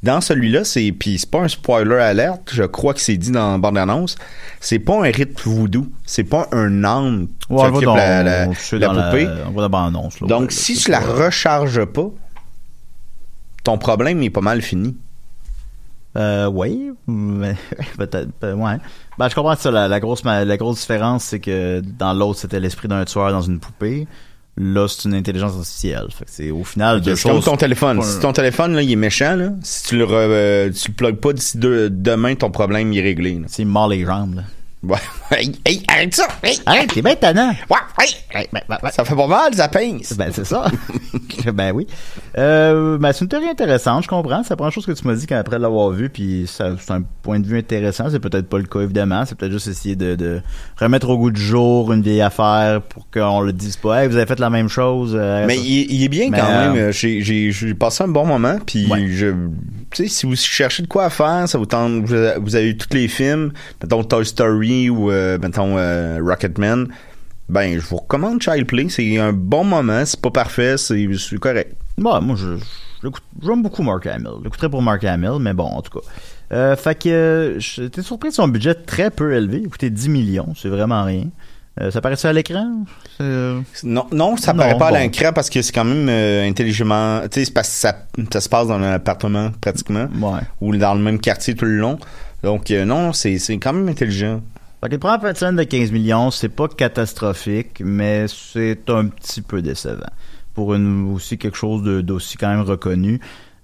[0.06, 3.52] dans celui-là, c'est puis c'est pas un spoiler alerte, je crois que c'est dit dans
[3.52, 4.16] la bande-annonce,
[4.60, 8.46] c'est pas un rite voodoo, c'est pas un âme qui Ouais, va occupe dans- la,
[8.46, 9.24] poupée.
[9.24, 12.08] la là, Donc ouais, si tu la recharges pas,
[13.64, 14.96] ton problème est pas mal fini.
[16.16, 16.92] Euh, oui,
[17.98, 18.76] peut-être, euh, ouais.
[19.18, 19.70] Ben, je comprends ça.
[19.70, 23.42] La, la grosse, la grosse différence, c'est que dans l'autre, c'était l'esprit d'un tueur dans
[23.42, 24.06] une poupée.
[24.58, 26.06] Là, c'est une intelligence artificielle.
[26.16, 27.44] Fait que c'est au final deux C'est comme choses.
[27.44, 28.00] ton téléphone.
[28.02, 30.94] Si ton téléphone là, il est méchant là, si tu le re- euh, tu le
[30.94, 33.34] plugues pas d'ici demain, ton problème il est réglé.
[33.34, 33.46] là.
[33.48, 34.42] C'est mort les jambes, là.
[34.86, 34.98] Ouais.
[35.32, 36.28] Hey, hey, arrête ça!
[36.44, 37.48] Hey, Arrête, t'es bien tannant.
[37.68, 38.46] Ouais, hey.
[38.92, 40.12] Ça fait pas mal, ça pince.
[40.16, 40.66] Ben, c'est ça.
[41.54, 41.86] ben oui.
[42.38, 44.42] Euh, ben, c'est une théorie intéressante, je comprends.
[44.44, 47.02] C'est la première chose que tu m'as dit quand après l'avoir vu, puis c'est un
[47.22, 48.10] point de vue intéressant.
[48.10, 49.24] C'est peut-être pas le cas, évidemment.
[49.26, 50.40] C'est peut-être juste essayer de, de
[50.78, 54.02] remettre au goût du jour une vieille affaire pour qu'on le dise pas.
[54.02, 55.16] Hey, vous avez fait la même chose.
[55.18, 56.92] euh, Mais il, il est bien Mais, quand euh, même.
[56.92, 58.58] J'ai, passé un bon moment.
[58.64, 58.86] Puis
[59.16, 59.32] je,
[59.90, 62.04] tu sais, si vous cherchez de quoi à faire, ça vous tente.
[62.04, 66.18] Vous avez, vous avez eu tous les films, mettons Toy Story ou euh, mettons euh,
[66.22, 66.88] Rocketman.
[67.48, 68.88] Ben, je vous recommande Child Play.
[68.88, 70.04] C'est un bon moment.
[70.04, 71.06] C'est pas parfait, c'est,
[71.40, 71.76] correct.
[71.98, 72.56] Ouais, moi, je,
[73.42, 74.30] j'aime beaucoup Mark Hamill.
[74.40, 76.06] Je l'écouterais pour Mark Hamill, mais bon, en tout cas.
[76.52, 79.60] Euh, fait que euh, j'étais surpris de son budget très peu élevé.
[79.62, 81.24] Il coûtait 10 millions, c'est vraiment rien.
[81.80, 82.84] Euh, ça paraît ça à l'écran?
[83.20, 84.96] Euh, Non, non, ça Non, paraît pas bon.
[84.96, 87.20] à l'écran parce que c'est quand même euh, intelligemment.
[87.30, 87.94] Tu sais, ça,
[88.32, 90.08] ça se passe dans un appartement pratiquement.
[90.20, 90.40] Ouais.
[90.62, 91.98] Ou dans le même quartier tout le long.
[92.42, 94.42] Donc, euh, non, c'est, quand même intelligent.
[94.80, 99.06] Fait que les premières fin de de 15 millions, c'est pas catastrophique, mais c'est un
[99.06, 100.06] petit peu décevant.
[100.54, 103.20] Pour une, aussi quelque chose d'aussi quand même reconnu.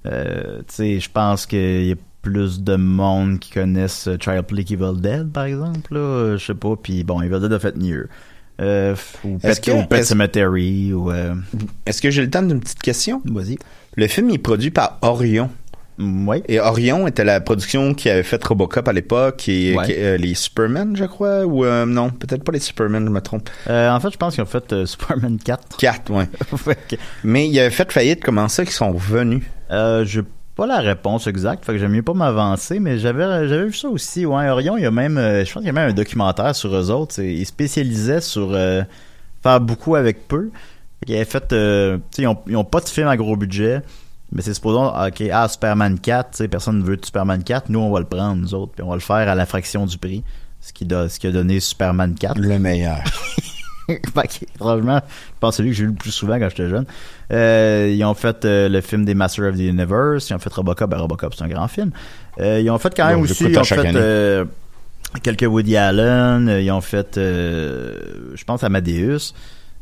[0.07, 4.43] Euh, tu sais, je pense qu'il y a plus de monde qui connaissent euh, Child
[4.43, 6.01] Play qu'Evil Dead, par exemple, là.
[6.01, 8.09] Euh, Je sais pas, puis bon, Evil Dead a fait mieux.
[8.61, 11.11] Euh, ou Pet, que- ou Pet est-ce- Cemetery, ou...
[11.11, 11.35] euh,
[11.87, 13.23] Est-ce que j'ai le temps d'une petite question?
[13.25, 13.59] Vas-y.
[13.97, 15.51] Le film est produit par Orion.
[15.99, 16.43] Oui.
[16.49, 19.85] Et Orion était la production qui avait fait Robocop à l'époque et Ouais.
[19.87, 23.21] qui- euh, les Superman, je crois, ou euh, non, peut-être pas les Superman, je me
[23.21, 23.51] trompe.
[23.69, 25.77] Euh, en fait, je pense qu'ils ont fait euh, Superman 4.
[25.77, 26.27] 4, ouais.
[26.57, 29.43] Fait que- Mais il avait fait faillite, comment ça qu'ils sont revenus?
[29.71, 30.23] Euh, j'ai
[30.57, 33.89] pas la réponse exacte, fait que j'aime mieux pas m'avancer, mais j'avais j'avais vu ça
[33.89, 34.27] aussi.
[34.27, 36.75] Ouais, Orion, il y a même, je pense qu'il y a même un documentaire sur
[36.77, 37.21] eux autres.
[37.23, 38.53] Ils spécialisaient sur
[39.43, 40.51] faire beaucoup avec peu.
[41.07, 41.55] Ils avaient fait,
[42.19, 43.81] ils ont, ils ont pas de film à gros budget,
[44.33, 47.69] mais c'est supposons, ok, ah Superman 4, tu sais, personne ne veut de Superman 4,
[47.69, 49.85] nous on va le prendre nous autres, puis on va le faire à la fraction
[49.87, 50.25] du prix,
[50.61, 52.39] ce qui, do- ce qui a donné Superman 4.
[52.39, 52.99] Le meilleur.
[54.59, 56.87] Franchement, je pense que c'est celui que j'ai vu le plus souvent quand j'étais jeune.
[57.33, 60.53] Euh, ils ont fait euh, le film des Masters of the Universe, ils ont fait
[60.53, 61.91] Robocop, ben Robocop c'est un grand film.
[62.41, 63.77] Euh, ils ont fait quand même aussi, ils ont fait
[65.23, 69.35] quelques Woody Allen, ils ont fait, je pense Amadeus,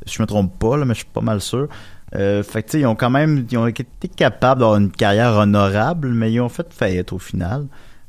[0.07, 1.69] si je me trompe pas là, mais je suis pas mal sûr.
[2.16, 4.90] Euh, fait que tu sais, ils ont quand même, ils ont été capables d'avoir une
[4.90, 7.66] carrière honorable, mais ils ont fait faillite au final.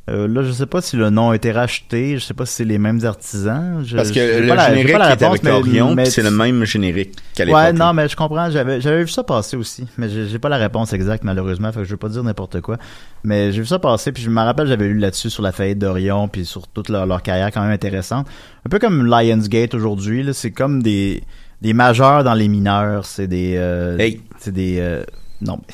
[0.09, 2.55] Euh, là, je sais pas si le nom a été racheté, je sais pas si
[2.55, 3.83] c'est les mêmes artisans.
[3.85, 5.95] Je- Parce que le pas la- générique pas la qui était réponse, avec mais- Orion,
[6.05, 7.61] c'est le même générique qu'à l'époque.
[7.61, 8.49] Ouais, non, mais je comprends.
[8.49, 11.71] J'avais, j'avais vu ça passer aussi, mais j'ai, j'ai pas la réponse exacte malheureusement.
[11.71, 12.77] Fait que je veux pas dire n'importe quoi.
[13.23, 15.77] Mais j'ai vu ça passer, puis je me rappelle, j'avais lu là-dessus sur la faillite
[15.77, 18.27] d'Orion, puis sur toute leur, leur carrière quand même intéressante.
[18.65, 20.23] Un peu comme Lionsgate aujourd'hui.
[20.23, 21.21] Là, c'est comme des
[21.61, 23.05] des majeurs dans les mineurs.
[23.05, 23.97] C'est des, euh,
[24.39, 25.03] c'est des, euh,
[25.41, 25.73] non, mais,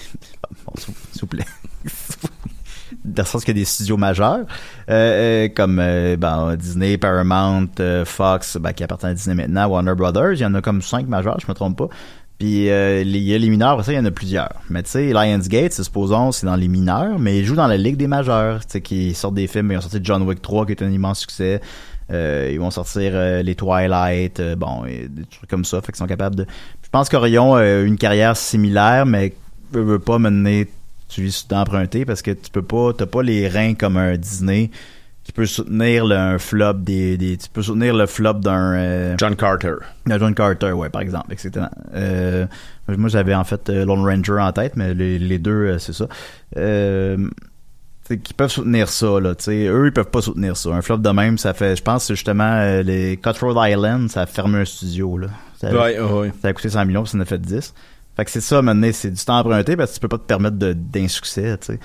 [0.65, 1.45] bon, s'il vous- plaît.
[3.03, 4.45] dans le sens qu'il y a des studios majeurs
[4.89, 9.67] euh, euh, comme euh, ben, Disney, Paramount, euh, Fox, ben, qui appartiennent à Disney maintenant,
[9.67, 10.33] Warner Brothers.
[10.33, 11.89] Il y en a comme cinq majeurs, je me trompe pas.
[12.39, 14.61] Puis euh, il y a les mineurs, après ça, il y en a plusieurs.
[14.69, 17.77] Mais tu sais, Lionsgate, c'est supposons, c'est dans les mineurs, mais ils jouent dans la
[17.77, 18.59] ligue des majeurs.
[18.65, 19.71] Tu sais, qui sortent des films.
[19.71, 21.61] Ils ont sorti John Wick 3, qui est un immense succès.
[22.11, 25.81] Euh, ils vont sortir euh, les Twilight, euh, bon, et des trucs comme ça.
[25.81, 26.45] Fait qu'ils sont capables de.
[26.83, 29.33] Je pense qu'Orion a une carrière similaire, mais
[29.71, 30.67] veut, veut pas mener
[31.09, 34.69] tu lui d'emprunter parce que tu peux pas, t'as pas les reins comme un Disney
[35.27, 39.15] qui peut soutenir le, un flop des, des, tu peux soutenir le flop d'un euh,
[39.17, 39.75] John Carter.
[40.07, 41.65] John Carter, ouais, par exemple, etc.
[41.93, 42.45] Euh,
[42.87, 45.91] moi, j'avais en fait euh, Lone Ranger en tête, mais les, les deux, euh, c'est
[45.91, 46.07] ça.
[48.15, 49.33] Qui peuvent soutenir ça, là.
[49.49, 50.69] Eux, ils peuvent pas soutenir ça.
[50.69, 54.21] Un flop de même, ça fait, je pense, c'est justement, euh, les Cutthroat Island, ça
[54.21, 55.27] a fermé un studio, là.
[55.59, 56.31] Ça, Ouais, ouais.
[56.41, 57.73] ça a coûté 100 millions, ça en a fait 10.
[58.15, 60.23] Fait que c'est ça, maintenant, c'est du temps emprunté parce que tu peux pas te
[60.23, 61.79] permettre d'insuccès, tu sais.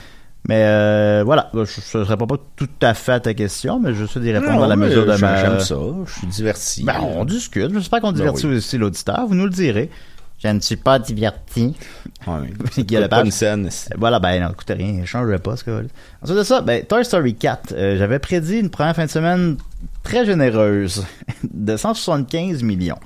[0.48, 4.04] Mais euh, voilà, je ne réponds pas tout à fait à ta question, mais je
[4.06, 5.36] sais d'y répondre Non, à la mesure de ma...
[5.40, 6.82] J'aime ça, je suis diverti.
[6.84, 7.72] Ben, on discute.
[7.72, 8.56] J'espère qu'on Ben divertit oui.
[8.56, 9.24] aussi l'auditeur.
[9.28, 9.88] Vous nous le direz.
[10.42, 11.76] Je ne suis pas diverti.
[12.26, 12.52] Ouais.
[12.82, 13.08] Guy Lepage.
[13.10, 13.68] Pas une scène.
[13.96, 15.80] Voilà, ben non, écoutez rien, je changerai pas ce cas
[16.20, 19.56] Ensuite de ça, ben, Toy Story 4, euh, j'avais prédit une première fin de semaine
[20.02, 21.04] très généreuse
[21.44, 22.98] de 175 millions.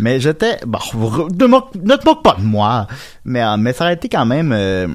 [0.00, 2.86] mais j'étais, bon, ne, moque- ne te moque pas de moi,
[3.24, 4.88] mais, euh, mais ça a été quand même, euh,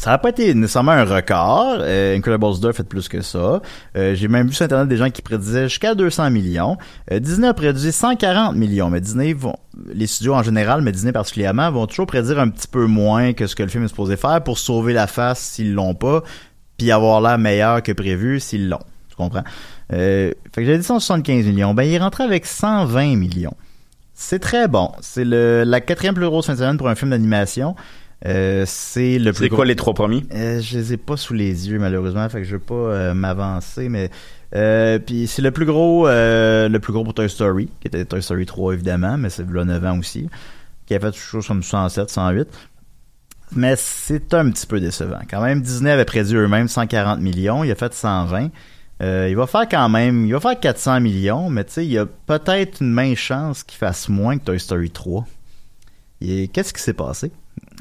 [0.00, 1.76] ça n'a pas été nécessairement un record.
[1.80, 3.60] Euh, Incredibles 2 a fait plus que ça.
[3.98, 6.78] Euh, J'ai même vu sur Internet des gens qui prédisaient jusqu'à 200 millions.
[7.12, 9.56] Euh, Disney a prédit 140 millions, mais Disney vont,
[9.92, 13.46] les studios en général, mais Disney particulièrement, vont toujours prédire un petit peu moins que
[13.46, 16.22] ce que le film est supposé faire pour sauver la face s'ils l'ont pas,
[16.78, 18.80] puis avoir l'air meilleur que prévu s'ils l'ont.
[19.10, 19.44] Tu comprends?
[19.92, 21.74] Euh, fait que j'avais dit 175 millions.
[21.74, 23.54] Ben, il est rentré avec 120 millions.
[24.14, 24.92] C'est très bon.
[25.02, 27.76] C'est la quatrième plus grosse fin de semaine pour un film d'animation.
[28.26, 30.24] Euh, c'est le plus C'est quoi les trois premiers?
[30.34, 33.14] Euh, je les ai pas sous les yeux malheureusement, fait que je veux pas euh,
[33.14, 34.10] m'avancer, mais
[35.06, 38.46] puis c'est le plus gros, le plus gros pour Toy Story, qui était Toy Story
[38.46, 40.28] 3 évidemment, mais c'est là 9 ans aussi,
[40.86, 42.48] qui a fait chose comme 107, 108.
[43.52, 45.18] Mais c'est un petit peu décevant.
[45.28, 48.50] Quand même, Disney avait prédit eux-mêmes 140 millions, il a fait 120.
[49.02, 51.90] Euh, il va faire quand même, il va faire 400 millions, mais tu sais, il
[51.90, 55.26] y a peut-être une mince chance qu'il fasse moins que Toy Story 3.
[56.20, 57.32] Et qu'est-ce qui s'est passé?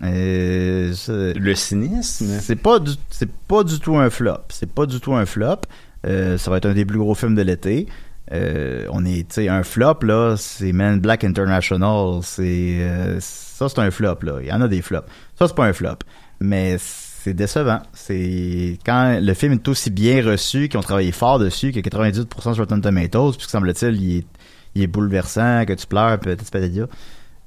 [0.04, 2.40] Euh, Le cynisme?
[2.40, 4.38] c'est pas du c'est pas du tout un flop.
[4.50, 5.62] C'est pas du tout un flop.
[6.08, 7.88] Euh, ça va être un des plus gros films de l'été.
[8.32, 12.20] Euh, on est, tu sais, un flop là, c'est Man Black International.
[12.24, 14.38] C'est ça, c'est un flop là.
[14.42, 15.08] Il y en a des flops.
[15.38, 15.98] Ça, c'est pas un flop,
[16.40, 17.82] mais c'est décevant.
[17.92, 22.54] C'est quand le film est aussi bien reçu, qu'ils ont travaillé fort dessus, que 98%
[22.54, 24.28] sur Rotten Tomatoes, puis que semble-t-il, il est,
[24.76, 26.60] il est bouleversant, que tu pleures, peut-être pas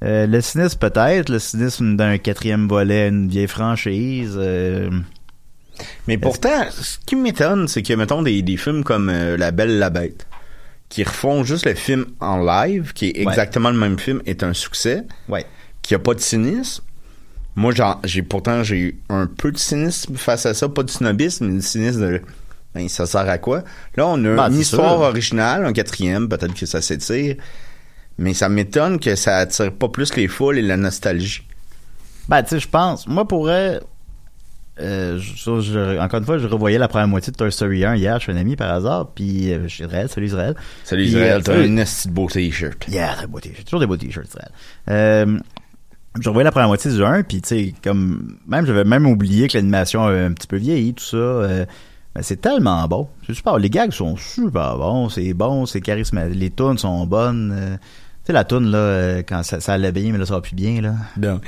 [0.03, 4.35] euh, le cynisme peut-être, le cynisme d'un quatrième volet, une vieille franchise.
[4.37, 4.91] euh,
[6.07, 9.71] Mais pourtant, ce qui m'étonne, c'est que, mettons, des, des films comme euh, La Belle
[9.71, 10.27] et la Bête,
[10.89, 13.33] qui refont juste le film en live, qui est Ouais.
[13.33, 15.47] exactement le même film, est un succès, Ouais.
[15.83, 16.83] qui a pas de cynisme.
[17.55, 17.73] Moi,
[18.05, 21.55] j'ai pourtant j'ai eu un peu de cynisme face à ça, pas de snobisme, mais
[21.61, 22.21] du cynisme de
[22.75, 23.63] ben, ça sert à quoi?
[23.97, 25.01] Là, on a Ben, une histoire sûr.
[25.03, 27.37] originale, un quatrième, peut-être que ça s'étire,
[28.23, 31.43] mais ça m'étonne que ça attire pas plus les foules et la nostalgie.
[32.29, 33.07] Ben, tu sais, je pense.
[33.07, 33.81] Moi, pourrais.
[34.81, 37.95] Euh, je- je- encore une fois, je revoyais la première moitié de Toy Story 1
[37.97, 40.55] hier chez un ami par hasard, puis euh, chez Israël, salut Israël.
[40.83, 42.87] Salut Israël, euh, t'as un de beau t-shirt.
[42.89, 43.67] Yeah, des beaux t-shirts.
[43.67, 44.51] Toujours des beaux t-shirts, Israël.
[44.89, 45.39] Euh,
[46.19, 49.47] je revoyais la première moitié du 1, puis tu sais, comme, même, j'avais même oublié
[49.49, 51.67] que l'animation avait un petit peu vieilli, tout ça.
[52.15, 53.09] ben, c'est tellement bon.
[53.27, 53.59] C'est super.
[53.59, 55.11] Les gags sont super bons.
[55.11, 56.39] C'est bon, c'est charismatique.
[56.39, 57.79] Les tunes sont bonnes.
[58.25, 60.41] Tu sais, la tune là, euh, quand ça, ça allait bien, mais là, ça va
[60.41, 60.95] plus bien, là.
[61.21, 61.41] Non.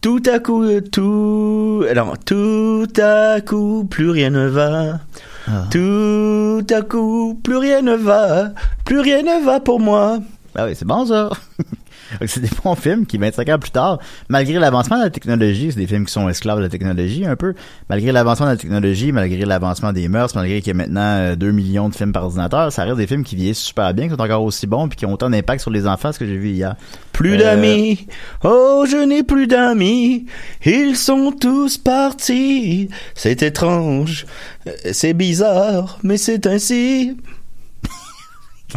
[0.00, 4.98] Tout à coup, tout, alors, tout à coup, plus rien ne va.
[5.46, 5.66] Ah.
[5.70, 8.52] Tout à coup, plus rien ne va.
[8.86, 10.20] Plus rien ne va pour moi.
[10.54, 11.30] Ah oui, c'est bon ça.
[12.26, 13.98] C'est des bons films qui, 25 ans plus tard,
[14.28, 17.36] malgré l'avancement de la technologie, c'est des films qui sont esclaves de la technologie un
[17.36, 17.54] peu,
[17.88, 21.36] malgré l'avancement de la technologie, malgré l'avancement des mœurs, malgré qu'il y a maintenant euh,
[21.36, 24.14] 2 millions de films par ordinateur, ça reste des films qui vieillissent super bien, qui
[24.14, 26.36] sont encore aussi bons, puis qui ont autant d'impact sur les enfants, ce que j'ai
[26.36, 26.76] vu hier.
[27.12, 28.06] Plus Euh, d'amis.
[28.44, 30.26] Oh, je n'ai plus d'amis.
[30.64, 32.88] Ils sont tous partis.
[33.14, 34.26] C'est étrange.
[34.66, 37.16] Euh, C'est bizarre, mais c'est ainsi.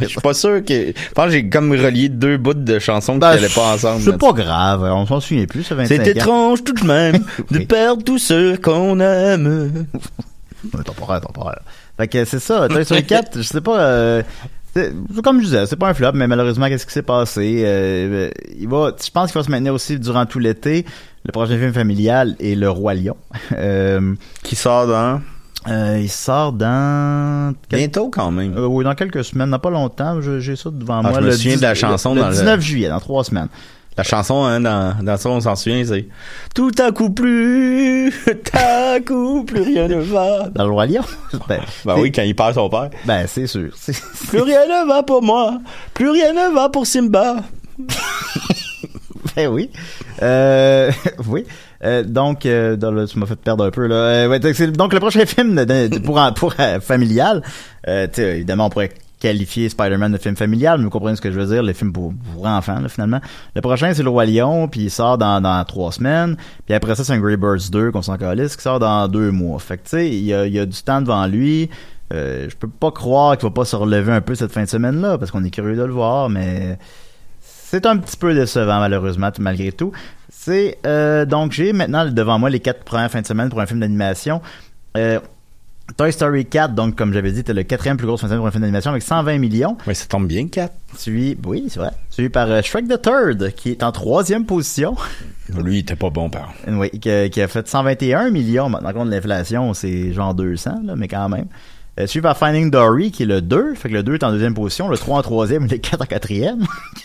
[0.02, 0.88] Je suis pas sûr que.
[0.88, 4.02] Je pense que j'ai comme relié deux bouts de chansons Ben, qui allaient pas ensemble.
[4.04, 7.60] C'est pas grave, on s'en souvient plus, ça 25 C'est étrange tout de même de
[7.60, 9.86] perdre tous ceux qu'on aime.
[10.86, 11.62] Temporaire, temporaire.
[11.98, 14.24] Fait que c'est ça, Toy Story 4, je sais pas, euh,
[15.24, 17.62] comme je disais, c'est pas un flop, mais malheureusement, qu'est-ce qui s'est passé?
[17.66, 20.86] Euh, il va, je pense qu'il va se maintenir aussi durant tout l'été.
[21.24, 23.18] Le prochain film familial est Le Roi Lion.
[23.58, 25.22] Euh, Qui sort dans.
[25.68, 27.54] Euh, il sort dans...
[27.70, 28.56] Bientôt quand même.
[28.58, 31.12] Euh, oui, dans quelques semaines, dans pas longtemps, j'ai ça devant Ah, moi.
[31.16, 33.24] je me le souviens 10 de la chanson le, dans le- 19 juillet, dans trois
[33.24, 33.48] semaines.
[33.98, 36.06] La chanson, hein, dans, dans ça, on s'en souvient, c'est
[36.54, 40.50] Tout à coup plus, tout à coup plus rien ne va.
[40.54, 41.02] Dans Le Roi Lion?
[41.48, 42.90] ben, Ben oui, quand il perd son père.
[43.06, 43.70] Ben, c'est sûr.
[44.28, 45.60] Plus rien ne va pour moi,
[45.94, 47.38] plus rien ne va pour Simba.
[49.36, 49.70] Ben oui.
[50.22, 50.92] Euh,
[51.28, 51.44] oui.
[51.84, 53.96] Euh, donc, euh, tu m'as fait perdre un peu là.
[53.96, 55.66] Euh, donc, le prochain film
[56.36, 57.42] pour familial,
[57.88, 61.48] évidemment on pourrait qualifier Spider-Man de film familial, mais vous comprenez ce que je veux
[61.48, 63.22] dire, le film pour, enfants finalement.
[63.56, 66.96] Le prochain c'est le Roi Lion, puis il sort dans, dans trois semaines, puis après
[66.96, 69.60] ça c'est un Grey Birds 2 qu'on s'en calisse qui sort dans deux mois.
[69.60, 71.70] Fait que tu sais, il y a, du temps devant lui.
[72.14, 74.70] Euh, je peux pas croire qu'il va pas se relever un peu cette fin de
[74.70, 76.78] semaine là, parce qu'on est curieux de le voir, mais
[77.42, 79.92] c'est un petit peu décevant malheureusement malgré tout.
[80.46, 83.66] C'est euh, donc j'ai maintenant devant moi les quatre premières fins de semaine pour un
[83.66, 84.42] film d'animation.
[84.96, 85.20] Euh,
[85.98, 88.40] Toy Story 4, donc comme j'avais dit, c'était le quatrième plus gros fin de semaine
[88.42, 89.76] pour un film d'animation avec 120 millions.
[89.88, 90.72] Oui, ça tombe bien, 4.
[90.98, 91.90] Suivi, oui, c'est vrai.
[92.12, 94.96] Suivi par euh, Shrek the Third, qui est en troisième position.
[95.64, 98.70] Lui, il était pas bon, par Oui, qui, a- qui a fait 121 millions.
[98.70, 101.46] Maintenant, compte de l'inflation, c'est genre 200, là, mais quand même.
[102.00, 103.74] Euh, suivi par Finding Dory, qui est le 2.
[103.76, 106.02] Fait que le 2 est en deuxième position, le 3 en troisième et le 4
[106.02, 106.66] en quatrième.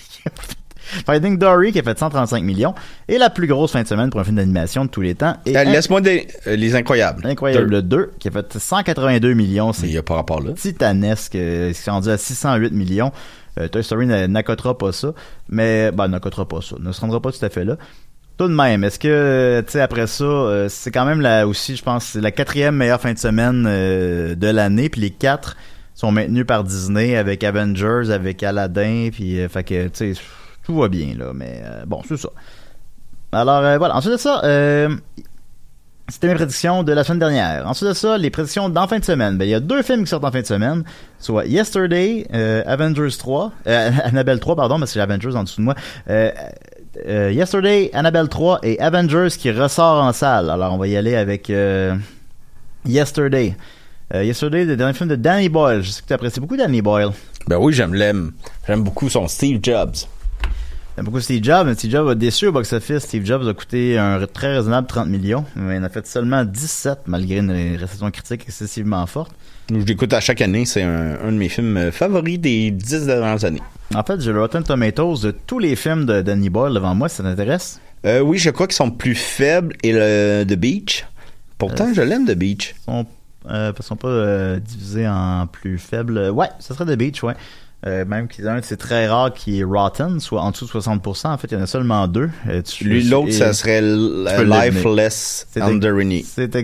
[1.07, 2.75] Finding Dory, qui a fait 135 millions.
[3.09, 5.37] Et la plus grosse fin de semaine pour un film d'animation de tous les temps.
[5.47, 7.27] Et Euh, Laisse-moi des, euh, les incroyables.
[7.27, 7.65] Incroyable.
[7.71, 7.77] Deux.
[7.77, 9.73] Le 2, qui a fait 182 millions.
[9.73, 10.53] C'est il y a pas rapport là.
[10.53, 11.35] titanesque.
[11.35, 13.13] euh, C'est rendu à 608 millions.
[13.59, 15.13] Euh, Toy Story n'a- n'accotera pas ça.
[15.49, 16.77] Mais, ben, n'accotera pas ça.
[16.81, 17.77] Ne se rendra pas tout à fait là.
[18.39, 21.83] Tout de même, est-ce que, tu sais, après ça, c'est quand même la, aussi, je
[21.83, 24.89] pense, la quatrième meilleure fin de semaine de l'année.
[24.89, 25.57] Puis les quatre
[25.95, 29.11] sont maintenus par Disney avec Avengers, avec Aladdin.
[29.13, 30.21] Puis, fait que, tu sais,
[30.71, 31.33] tout va bien, là.
[31.35, 32.29] Mais, euh, bon, c'est ça.
[33.33, 33.97] Alors, euh, voilà.
[33.97, 34.89] Ensuite de ça, euh,
[36.07, 37.67] c'était mes prédictions de la semaine dernière.
[37.67, 39.37] Ensuite de ça, les prédictions d'en fin de semaine.
[39.37, 40.85] Ben, il y a deux films qui sortent en fin de semaine.
[41.19, 42.25] Soit Yesterday,
[42.67, 45.75] Avengers 3, euh, Annabelle 3, pardon, parce que j'ai Avengers en dessous de moi.
[47.05, 50.51] Yesterday, Annabelle 3 et Avengers qui ressort en salle.
[50.51, 51.51] Alors, on va y aller avec
[52.85, 53.57] Yesterday.
[54.15, 55.83] Yesterday, le dernier film de Danny Boyle.
[55.83, 57.11] Je sais que tu apprécies beaucoup Danny Boyle.
[57.49, 58.33] Ben oui, j'aime l'aime.
[58.69, 60.07] J'aime beaucoup son Steve Jobs.
[61.01, 63.05] J'aime beaucoup Steve Jobs, Steve Jobs a déçu au box-office.
[63.05, 66.45] Steve Jobs a coûté un très raisonnable 30 millions, mais il en a fait seulement
[66.45, 69.33] 17 malgré une réception critique excessivement forte.
[69.71, 70.67] Je l'écoute à chaque année.
[70.67, 73.63] C'est un, un de mes films favoris des dix dernières années.
[73.95, 77.09] En fait, j'ai le Rotten Tomatoes de tous les films de Danny Boyle devant moi,
[77.09, 77.81] ça t'intéresse?
[78.05, 81.07] Euh, oui, je crois qu'ils sont plus faibles et le The Beach.
[81.57, 82.75] Pourtant, Euh, je l'aime The Beach.
[82.79, 83.07] Ils sont,
[83.49, 86.29] euh, sont pas euh, divisés en plus faibles.
[86.29, 87.37] Ouais, ça serait The Beach, ouais.
[87.87, 90.51] Euh, même qu'il y en a un, c'est très rare qui est Rotten, soit en
[90.51, 91.29] dessous de 60%.
[91.29, 92.29] En fait, il y en a seulement deux.
[92.49, 93.81] Euh, tu- Lui, l'autre, ça serait.
[93.83, 96.23] Lifeless Ordinary.
[96.25, 96.55] c'est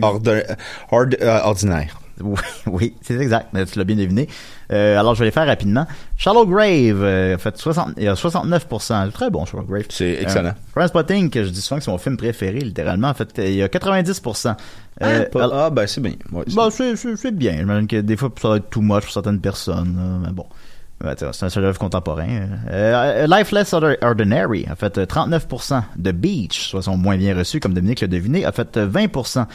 [1.23, 2.01] euh, ordinaire.
[2.23, 3.49] Oui, oui, c'est exact.
[3.53, 4.27] mais Tu l'as bien deviné.
[4.73, 5.87] Euh, alors, je vais les faire rapidement.
[6.17, 9.05] Shallow Grave, euh, a fait 60, il y a 69%.
[9.07, 9.85] C'est Très bon, Shallow Grave.
[9.91, 10.55] C'est excellent.
[10.79, 13.09] Euh, Spotting, que je dis souvent que c'est mon film préféré, littéralement.
[13.09, 14.49] En fait, il y a 90%.
[15.03, 16.13] Euh, ah, pas- alors- ah, ben c'est bien.
[16.33, 17.53] Ouais, c'est- Bon, c'est, bien.
[17.59, 20.23] J'imagine que des fois, ça va être too much pour certaines personnes.
[20.25, 20.47] mais bon.
[21.03, 22.27] C'est un chef-d'œuvre contemporain.
[22.71, 25.83] Euh, euh, Lifeless Ordi- Ordinary a fait euh, 39%.
[26.03, 29.47] The Beach, soit son moins bien reçu, comme Dominique l'a deviné, a fait euh, 20%.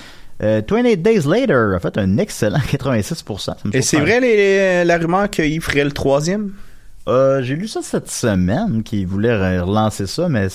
[0.44, 3.40] Euh, 28 Days Later a fait un excellent 86%.
[3.40, 6.52] Ça me Et c'est vrai les- les- la rumeur qu'il ferait le troisième?
[7.08, 10.48] Euh, j'ai lu ça cette semaine, qu'il voulait re- relancer ça, mais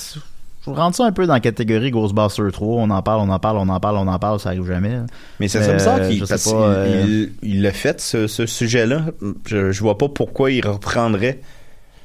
[0.67, 2.81] je rentre ça un peu dans la catégorie Ghostbusters 3.
[2.81, 4.97] On en parle, on en parle, on en parle, on en parle, ça arrive jamais.
[5.39, 9.05] Mais c'est ça euh, qu'il parce pas, qu'il- euh, il, l'a fait, ce, ce sujet-là.
[9.47, 11.39] Je, je vois pas pourquoi il reprendrait.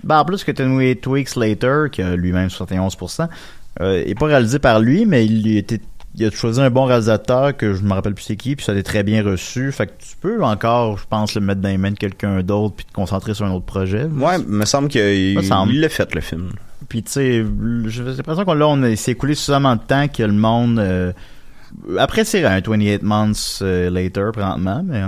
[0.05, 3.29] Ben, en plus que 28 Weeks Later, qui a lui-même 71%,
[3.81, 5.81] euh, est pas réalisé par lui, mais il, était,
[6.17, 8.73] il a choisi un bon réalisateur que je me rappelle plus c'est qui, puis ça
[8.73, 9.71] a été très bien reçu.
[9.73, 12.75] Fait que tu peux encore, je pense, le mettre dans les mains de quelqu'un d'autre
[12.77, 14.05] puis te concentrer sur un autre projet.
[14.05, 15.73] Ouais, il me semble qu'il Me semble.
[15.73, 16.51] il l'a fait, le film.
[16.93, 17.45] Puis tu sais,
[17.87, 21.11] j'ai l'impression qu'on là, on s'est écoulé suffisamment de temps que le monde euh,
[21.99, 25.07] apprécierait un 28 months euh, later présentement, mais euh,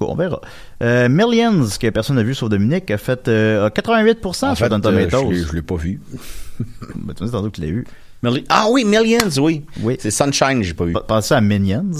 [0.00, 0.42] on verra.
[0.82, 4.66] Euh, Millions, que personne n'a vu sauf Dominique, a fait euh, a 88% En sur
[4.66, 5.30] Rotten Tomatoes.
[5.30, 5.98] je l'ai- je l'ai pas vu.
[6.94, 7.86] Ben, tu me dis tantôt que tu l'as eu.
[8.24, 9.62] Milli- Ah oui, Millions, oui.
[9.82, 9.96] Oui.
[10.00, 10.94] C'est Sunshine, j'ai pas vu.
[11.06, 11.90] Pensez à Minions.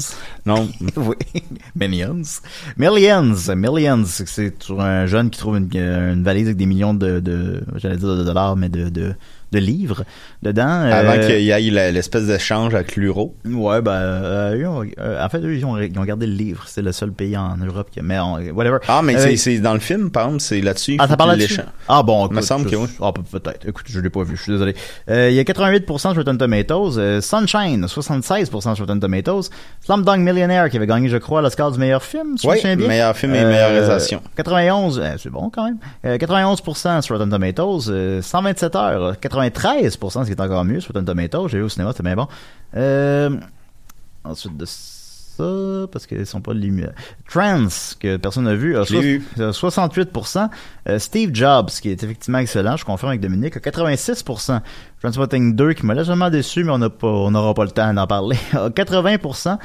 [0.47, 0.68] Non.
[0.97, 1.43] oui.
[1.77, 2.22] Minions.
[2.79, 3.35] Millions.
[3.55, 4.05] Millions.
[4.07, 8.16] C'est- un jeune qui trouve une, une valise avec des millions de, de j'allais dire
[8.16, 9.14] de dollars, mais de, de,
[9.53, 10.05] de livres
[10.45, 10.82] dedans.
[10.82, 13.34] Avant Euh, qu'il y ait l'espèce d'échange avec l'euro.
[13.45, 16.64] Ouais, ben, euh, eux euh, en fait, eux, ils ont, ils ont gardé le livre.
[16.66, 18.78] C'est le seul pays en Europe qui a, mais on- whatever.
[18.88, 20.97] Ah, mais Euh, c'est- dans le film, par exemple, c'est là-dessus.
[21.01, 21.61] Ah, ça parle là-dessus?
[21.88, 22.88] Ah bon, Il me écoute, semble je- que oui.
[23.01, 23.66] Ah, pe- peut-être.
[23.68, 24.74] Écoute, je l'ai pas vu, je suis désolé.
[25.09, 27.20] Il y a 88% sur Rotten Tomatoes.
[27.20, 29.49] Sunshine, 76% sur Rotten Tomatoes.
[29.84, 32.76] Slumdog Millionaire, qui avait gagné, je crois, l'Oscar du meilleur film, si Oui, bien.
[32.76, 34.20] meilleur film et meilleure réalisation.
[34.36, 35.78] 91, euh, c'est bon quand même.
[36.05, 37.88] Euh, 91% sur Rotten Tomatoes.
[37.88, 41.49] Euh, 127 heures, 93%, ce qui est encore mieux sur Rotten Tomatoes.
[41.49, 42.28] J'ai vu au cinéma, c'était bien bon.
[42.76, 43.30] Euh,
[44.24, 46.89] ensuite de ça, parce qu'ils sont pas limités.
[47.28, 47.68] Trans,
[47.99, 49.22] que personne n'a vu, a vu.
[49.37, 50.49] a 68%.
[50.89, 54.61] Euh, Steve Jobs, qui est effectivement excellent, je confirme avec Dominique, a 86%.
[55.01, 58.68] Transpotting 2, qui m'a légèrement déçu, mais on n'aura pas le temps d'en parler, a
[58.68, 59.59] 80%.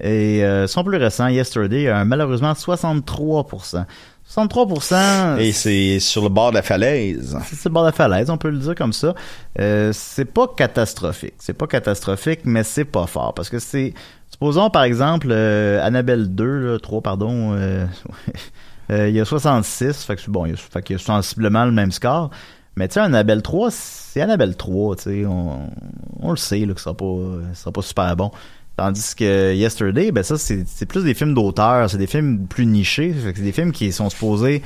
[0.00, 3.84] Et euh, son plus récent, Yesterday, a malheureusement 63%.
[4.28, 5.38] 63%.
[5.38, 7.36] Et c'est sur le bord de la falaise.
[7.44, 9.14] C'est sur le bord de la falaise, on peut le dire comme ça.
[9.60, 11.34] Euh, c'est pas catastrophique.
[11.38, 13.34] C'est pas catastrophique, mais c'est pas fort.
[13.34, 13.94] Parce que c'est.
[14.30, 17.52] Supposons par exemple euh, Annabelle 2, là, 3, pardon.
[18.90, 20.98] euh, il y a 66, fait que c'est bon, il y a, fait qu'il y
[20.98, 22.30] a sensiblement le même score.
[22.76, 25.70] Mais tu sais, Annabelle 3, c'est Annabelle 3, tu sais, on,
[26.18, 27.04] on le sait là, que sera pas,
[27.52, 28.32] ça sera pas super bon.
[28.76, 33.14] Tandis que Yesterday, ben ça, c'est plus des films d'auteur, c'est des films plus nichés,
[33.22, 34.62] c'est des films qui sont supposés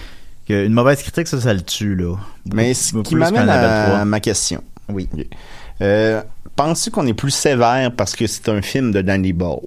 [0.47, 2.17] qu'une mauvaise critique, ça, ça le tue, là.
[2.55, 3.99] Mais ce qui m'amène qu'Annabelle 3.
[4.01, 4.63] à ma question.
[4.89, 5.09] Oui.
[5.83, 6.23] Euh,
[6.57, 9.61] Penses-tu qu'on est plus sévère parce que c'est un film de Danny Boyle?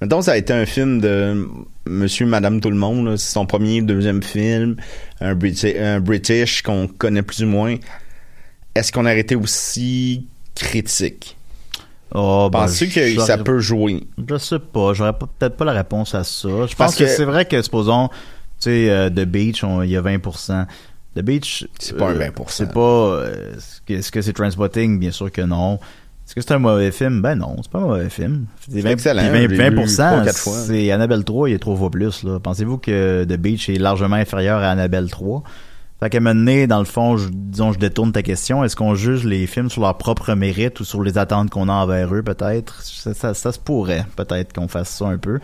[0.00, 1.46] Mettons, ça a été un film de
[1.86, 3.16] Monsieur, Madame, tout le monde.
[3.16, 4.74] C'est son premier, deuxième film.
[5.20, 7.76] Un, Briti- un British qu'on connaît plus ou moins.
[8.74, 10.26] Est-ce qu'on aurait été aussi
[10.56, 11.36] critique?
[12.14, 14.04] Oh, ben, Penses-tu que ça peut jouer?
[14.28, 16.48] Je sais pas, j'aurais peut-être pas la réponse à ça.
[16.66, 18.14] Je pense que, que- c'est vrai que, supposons, tu
[18.70, 20.66] sais, euh, The Beach, il y a 20%.
[21.16, 21.66] The Beach...
[21.78, 22.44] C'est pas un euh, 20%.
[22.48, 22.80] C'est pas...
[22.80, 23.54] euh,
[23.88, 24.98] Est-ce que- c'est Transpotting?
[24.98, 25.74] Bien sûr que non.
[26.26, 27.20] Est-ce que c'est un mauvais film?
[27.20, 28.46] Ben non, c'est pas un mauvais film.
[28.70, 30.52] C'est excellent, puis je l'ai 20%, vu trois, quatre fois.
[30.66, 32.22] c'est Annabelle 3, il est trois fois plus.
[32.22, 32.38] là.
[32.40, 35.42] Pensez-vous que The Beach est largement inférieur à Annabelle 3?
[36.02, 38.64] Fait qu'à un moment donné, dans le fond, je, disons, je détourne ta question.
[38.64, 41.72] Est-ce qu'on juge les films sur leur propre mérite ou sur les attentes qu'on a
[41.72, 42.82] envers eux, peut-être?
[42.82, 45.38] Ça, ça, ça se pourrait, peut-être, qu'on fasse ça un peu.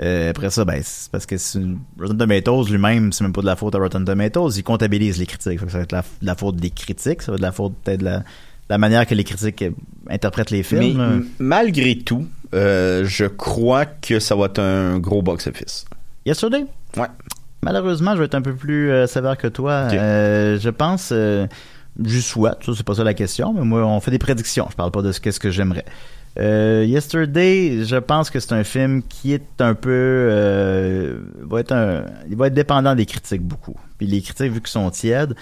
[0.00, 3.46] Euh, après ça, ben, c'est parce que une- Rotten Tomatoes lui-même, c'est même pas de
[3.46, 5.60] la faute à Rotten Tomatoes, il comptabilise les critiques.
[5.60, 7.74] Ça va être la, de la faute des critiques, ça va être de la faute
[7.84, 8.20] peut-être de
[8.70, 9.62] la, manière que les critiques
[10.08, 10.96] interprètent les films.
[10.96, 15.84] Mais malgré tout, euh, je crois que ça va être un gros box-office.
[16.24, 16.64] Yesterday?
[16.96, 17.08] Ouais.
[17.64, 19.88] Malheureusement, je vais être un peu plus euh, sévère que toi.
[19.92, 21.46] Euh, je pense, euh,
[22.02, 24.66] je souhaite, ça c'est pas ça la question, mais moi on fait des prédictions.
[24.70, 25.84] Je parle pas de ce qu'est-ce que j'aimerais.
[26.40, 31.72] Euh, Yesterday, je pense que c'est un film qui est un peu, euh, va être
[31.72, 33.76] un, il va être dépendant des critiques beaucoup.
[33.98, 35.34] Puis les critiques vu qu'ils sont tièdes,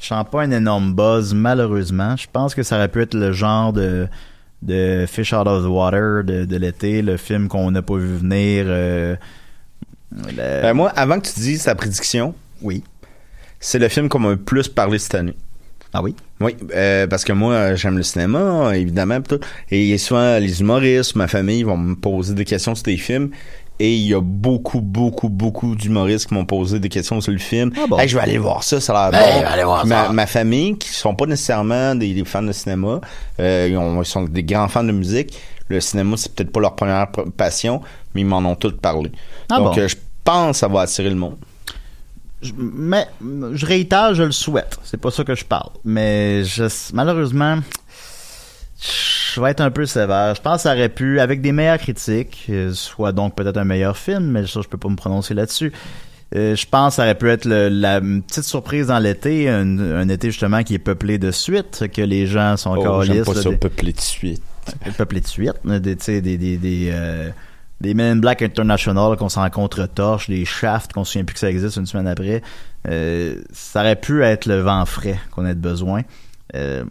[0.00, 2.16] je sens pas un énorme buzz malheureusement.
[2.16, 4.06] Je pense que ça aurait pu être le genre de
[4.62, 8.16] de Fish Out of the Water de, de l'été, le film qu'on n'a pas vu
[8.16, 8.64] venir.
[10.12, 12.82] Le- Euh, moi, avant que tu dises ta prédiction, oui.
[13.60, 15.34] C'est le film qu'on m'a le plus parlé cette année.
[15.92, 16.14] Ah oui?
[16.40, 19.40] Oui, euh, parce que moi, j'aime le cinéma, évidemment, pis tout.
[19.70, 23.30] Et souvent, les humoristes, ma famille vont me poser des questions sur des films.
[23.78, 27.38] Et il y a beaucoup, beaucoup, beaucoup d'humoristes qui m'ont posé des questions sur le
[27.38, 27.70] film.
[27.90, 27.98] bon?
[27.98, 29.38] Hey, je vais aller voir ça, ça a l'air Hey, bon.
[29.40, 30.12] je vais aller voir ma, ça.
[30.12, 33.00] ma famille, qui sont pas nécessairement des, des fans de cinéma,
[33.38, 35.38] euh, ils, ont- ils sont des grands fans de musique.
[35.68, 37.82] Le cinéma, c'est peut-être pas leur première passion,
[38.14, 39.12] mais ils m'en ont tous parlé.
[39.50, 39.80] Ah Donc, bon?
[39.82, 41.36] euh, je pense que ça va attirer le monde.
[42.40, 43.06] Je- mais
[43.52, 44.78] je réitère, je le souhaite.
[44.84, 45.70] C'est pas ça que je parle.
[45.84, 46.64] Mais je,
[46.94, 47.58] malheureusement,
[48.80, 50.34] je vais être un peu sévère.
[50.34, 53.64] Je pense que ça aurait pu, avec des meilleures critiques, euh, soit donc peut-être un
[53.64, 55.72] meilleur film, mais ça, je peux pas me prononcer là-dessus.
[56.34, 59.78] Euh, je pense que ça aurait pu être le- la petite surprise dans l'été, un,
[59.78, 63.18] un été justement qui est peuplé de suite, que les gens sont encore Oh, j'aime
[63.18, 63.26] lisses.
[63.26, 64.42] pas là, ça, des- peuplé de suite.
[64.98, 67.30] peuplé de suite, là, des, des, des, des, euh,
[67.80, 71.40] des Men in Black International qu'on s'en contre-torche, des Shaft qu'on se souvient plus que
[71.40, 72.42] ça existe une semaine après.
[72.88, 76.02] Euh, ça aurait pu être le vent frais qu'on ait de besoin.
[76.56, 76.82] Euh,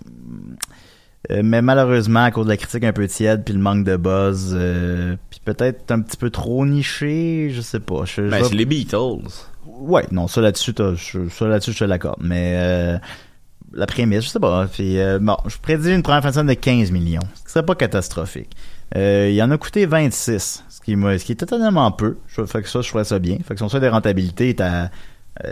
[1.32, 3.98] euh, mais malheureusement, à cause de la critique un peu tiède, puis le manque de
[3.98, 8.06] buzz, euh, puis peut-être un petit peu trop niché, je sais pas.
[8.06, 9.30] Je, je Ben, c'est les Beatles.
[9.66, 12.20] Ouais, non, ça là-dessus, ça là-dessus, je te l'accorde.
[12.22, 12.98] Mais euh,
[13.74, 14.68] la prémisse, je sais pas.
[14.68, 17.22] Puis, euh, bon, je prédis une première fin de semaine de 15 millions.
[17.36, 18.56] Ce qui serait pas catastrophique.
[18.96, 22.18] Il en a coûté 26, ce qui, ce qui est totalement peu.
[22.28, 23.38] Je, fait que ça, je ferais ça bien.
[23.46, 24.90] Fait que son seuil de rentabilité est à...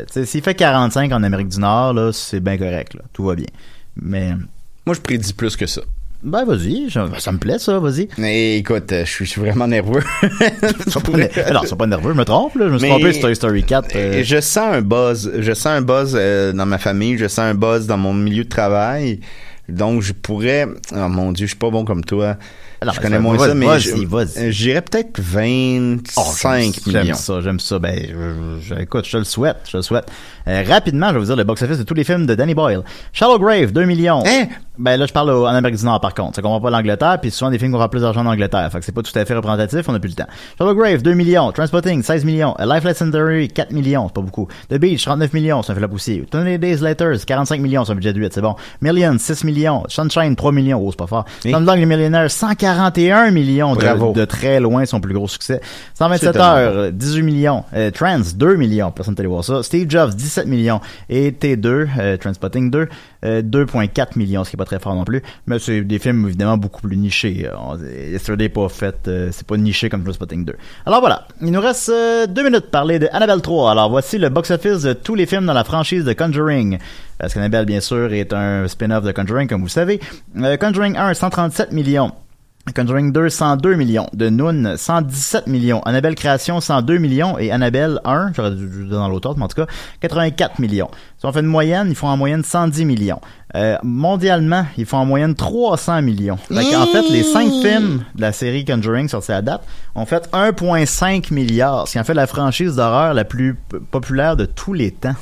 [0.07, 2.93] s'il fait 45 en Amérique du Nord, là, c'est bien correct.
[2.93, 3.47] Là, tout va bien.
[3.95, 4.33] Mais...
[4.85, 5.81] Moi, je prédis plus que ça.
[6.23, 6.89] Ben, vas-y.
[6.89, 7.79] je- Ça me plaît, ça.
[7.79, 8.07] Vas-y.
[8.17, 10.01] Mais écoute, euh, je suis je suis vraiment nerveux.
[11.51, 12.13] Non, sois pas nerveux.
[12.13, 12.67] Je me trompe, là.
[12.67, 13.95] Je me suis Mais- trompé sur Toy Story 4.
[13.95, 15.31] euh, Et Je sens un buzz.
[15.39, 17.17] Je sens un buzz euh, dans ma famille.
[17.17, 19.19] Je sens un buzz dans mon milieu de travail.
[19.69, 20.67] Donc, je pourrais.
[20.93, 22.37] Oh mon Dieu, je suis pas bon comme toi.
[22.81, 27.03] Alors, je ben, connais moins ça, mais je- euh, j'irais peut-être 25 Oh, millions.
[27.05, 27.79] J'aime ça, j'aime ça.
[27.79, 30.05] Ben, je, je- écoute, je te le souhaite, je le souhaite.
[30.49, 32.81] Euh, rapidement, je vais vous dire le box-office de tous les films de Danny Boyle.
[33.13, 34.21] Shallow Grave, 2 millions.
[34.25, 34.47] Hein?
[34.77, 36.35] Ben là, je parle au- en Amérique du Nord, par contre.
[36.35, 38.67] Ça comprend pas l'Angleterre, puis souvent des films qui auront plus d'argent en Angleterre.
[38.71, 40.29] Fait que c'est pas tout à fait représentatif, on a plus le temps.
[40.57, 41.51] Shallow Grave, 2 millions.
[41.51, 42.53] Transpotting, 16 millions.
[42.53, 44.47] A Life Legendary, 4 millions, c'est pas beaucoup.
[44.69, 46.23] The Beach, 39 millions, ça fait la poussière.
[46.31, 48.55] 20 Days Later, 45 millions, c'est un budget de 8, c'est bon.
[48.81, 49.83] Millions, 6 millions.
[49.89, 51.25] Sunshine, 3 millions, oh, c'est pas fort.
[51.51, 55.61] Slumdog les millionnaires, 141 millions de, très loin son plus gros succès.
[55.93, 57.63] 127 C'est tellement heures, euh, 18 millions.
[57.75, 58.89] Euh, Trans, 2 millions.
[58.91, 59.61] Personne allé voir ça.
[59.61, 60.81] Steve Jobs, 17 millions.
[61.09, 62.87] Et T2, euh, Transpotting 2,
[63.23, 65.21] euh, 2,4 millions, ce qui est pas très fort non plus.
[65.47, 67.47] Mais c'est des films évidemment beaucoup plus nichés.
[67.47, 70.55] Euh, Yesterday pas fait, euh, c'est pas niché comme Transpotting 2.
[70.85, 73.71] Alors voilà, il nous reste euh, deux minutes pour parler de Annabelle 3.
[73.71, 76.77] Alors voici le box-office de tous les films dans la franchise de Conjuring.
[77.17, 79.99] Parce qu'Annabelle, bien sûr, est un spin-off de Conjuring, comme vous le savez.
[80.37, 82.11] Euh, Conjuring 1, 137 millions.
[82.71, 84.07] Conjuring 2, 102 millions.
[84.13, 85.81] De Noon, 117 millions.
[85.81, 87.37] Annabelle Création, 102 millions.
[87.37, 89.67] Et Annabelle 1, j'aurais dû le dans l'autre, mais en tout cas,
[89.99, 90.89] 84 millions.
[91.17, 93.19] Si on fait une moyenne, ils font en moyenne 110 millions.
[93.55, 96.37] Euh, mondialement, ils font en moyenne 300 millions.
[96.37, 100.29] Fait en fait, les cinq films de la série Conjuring sortis à date ont fait
[100.31, 101.85] 1,5 milliard.
[101.87, 103.55] Ce qui en fait la franchise d'horreur la plus
[103.91, 105.15] populaire de tous les temps.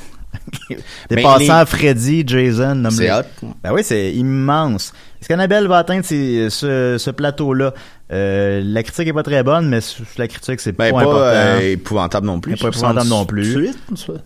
[1.10, 3.22] Dépassant les- Freddy, Jason, nomme C'est hot.
[3.62, 4.92] ben oui, c'est immense.
[5.20, 7.74] Est-ce qu'Annabelle va atteindre ces- ce, ce plateau-là?
[8.12, 9.78] Euh, la critique est pas très bonne, mais
[10.18, 11.20] la critique, c'est Ben, pas, pas important.
[11.24, 12.56] euh, épouvantable non plus.
[12.56, 13.52] pas épouvantable non plus.
[13.52, 13.78] Suite.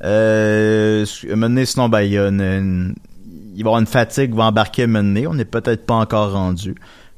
[0.04, 1.04] Euh,
[1.34, 2.94] donné, sinon, ben, il y a une, une-
[3.54, 5.26] il va y avoir une fatigue qui va embarquer donné.
[5.26, 6.74] On n'est peut-être pas encore rendu.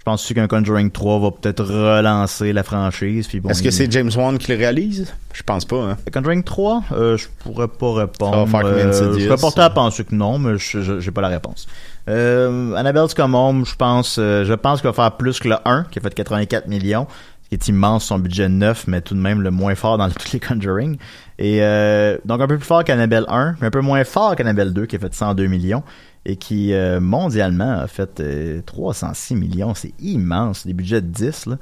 [0.09, 3.29] Je pense aussi qu'un Conjuring 3 va peut-être relancer la franchise.
[3.29, 5.13] puis bon, Est-ce que il- c'est James Wan qui le réalise?
[5.35, 5.97] Je pense pas, hein.
[6.11, 8.47] Conjuring 3, euh, je pourrais pas répondre.
[8.47, 11.67] De Euh, je serais porté à penser que non, mais je j'ai pas la réponse.
[12.09, 15.57] Euh, Annabelle Scum Home, je pense, euh, je pense qu'il va faire plus que le
[15.67, 17.07] 1, qui a fait 84 millions.
[17.51, 20.33] qui est immense, son budget neuf, mais tout de même le moins fort dans tous
[20.35, 20.99] les Conjuring.
[21.39, 24.75] Et euh, donc un peu plus fort qu'Annabelle 1, mais un peu moins fort qu'Annabelle
[24.75, 25.83] 2, qui a fait 102 millions,
[26.25, 29.75] et qui euh, mondialement a fait euh, 306 millions.
[29.75, 31.59] C'est immense, des budgets de 10, là.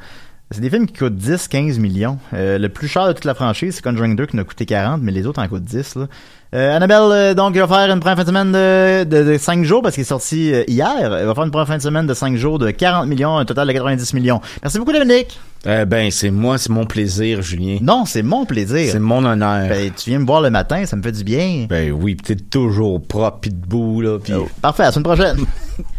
[0.53, 2.19] C'est des films qui coûtent 10, 15 millions.
[2.33, 4.65] Euh, le plus cher de toute la franchise, c'est Conjuring 2 qui en a coûté
[4.65, 5.97] 40, mais les autres en coûtent 10.
[5.97, 6.07] Là.
[6.55, 9.39] Euh, Annabelle, euh, donc, il va faire une première fin de semaine de, de, de
[9.39, 10.95] 5 jours parce qu'il est sorti euh, hier.
[11.01, 13.45] Il va faire une première fin de semaine de 5 jours de 40 millions, un
[13.45, 14.41] total de 90 millions.
[14.63, 15.39] Merci beaucoup, Dominique.
[15.65, 17.79] Ben, c'est moi, c'est mon plaisir, Julien.
[17.83, 18.89] Non, c'est mon plaisir.
[18.93, 19.69] C'est mon honneur.
[19.69, 21.67] Ben, tu viens me voir le matin, ça me fait du bien.
[21.69, 24.21] Ben oui, pis t'es toujours propre pis debout, là.
[24.21, 24.33] Pis...
[24.63, 25.39] Parfait, à la semaine prochaine.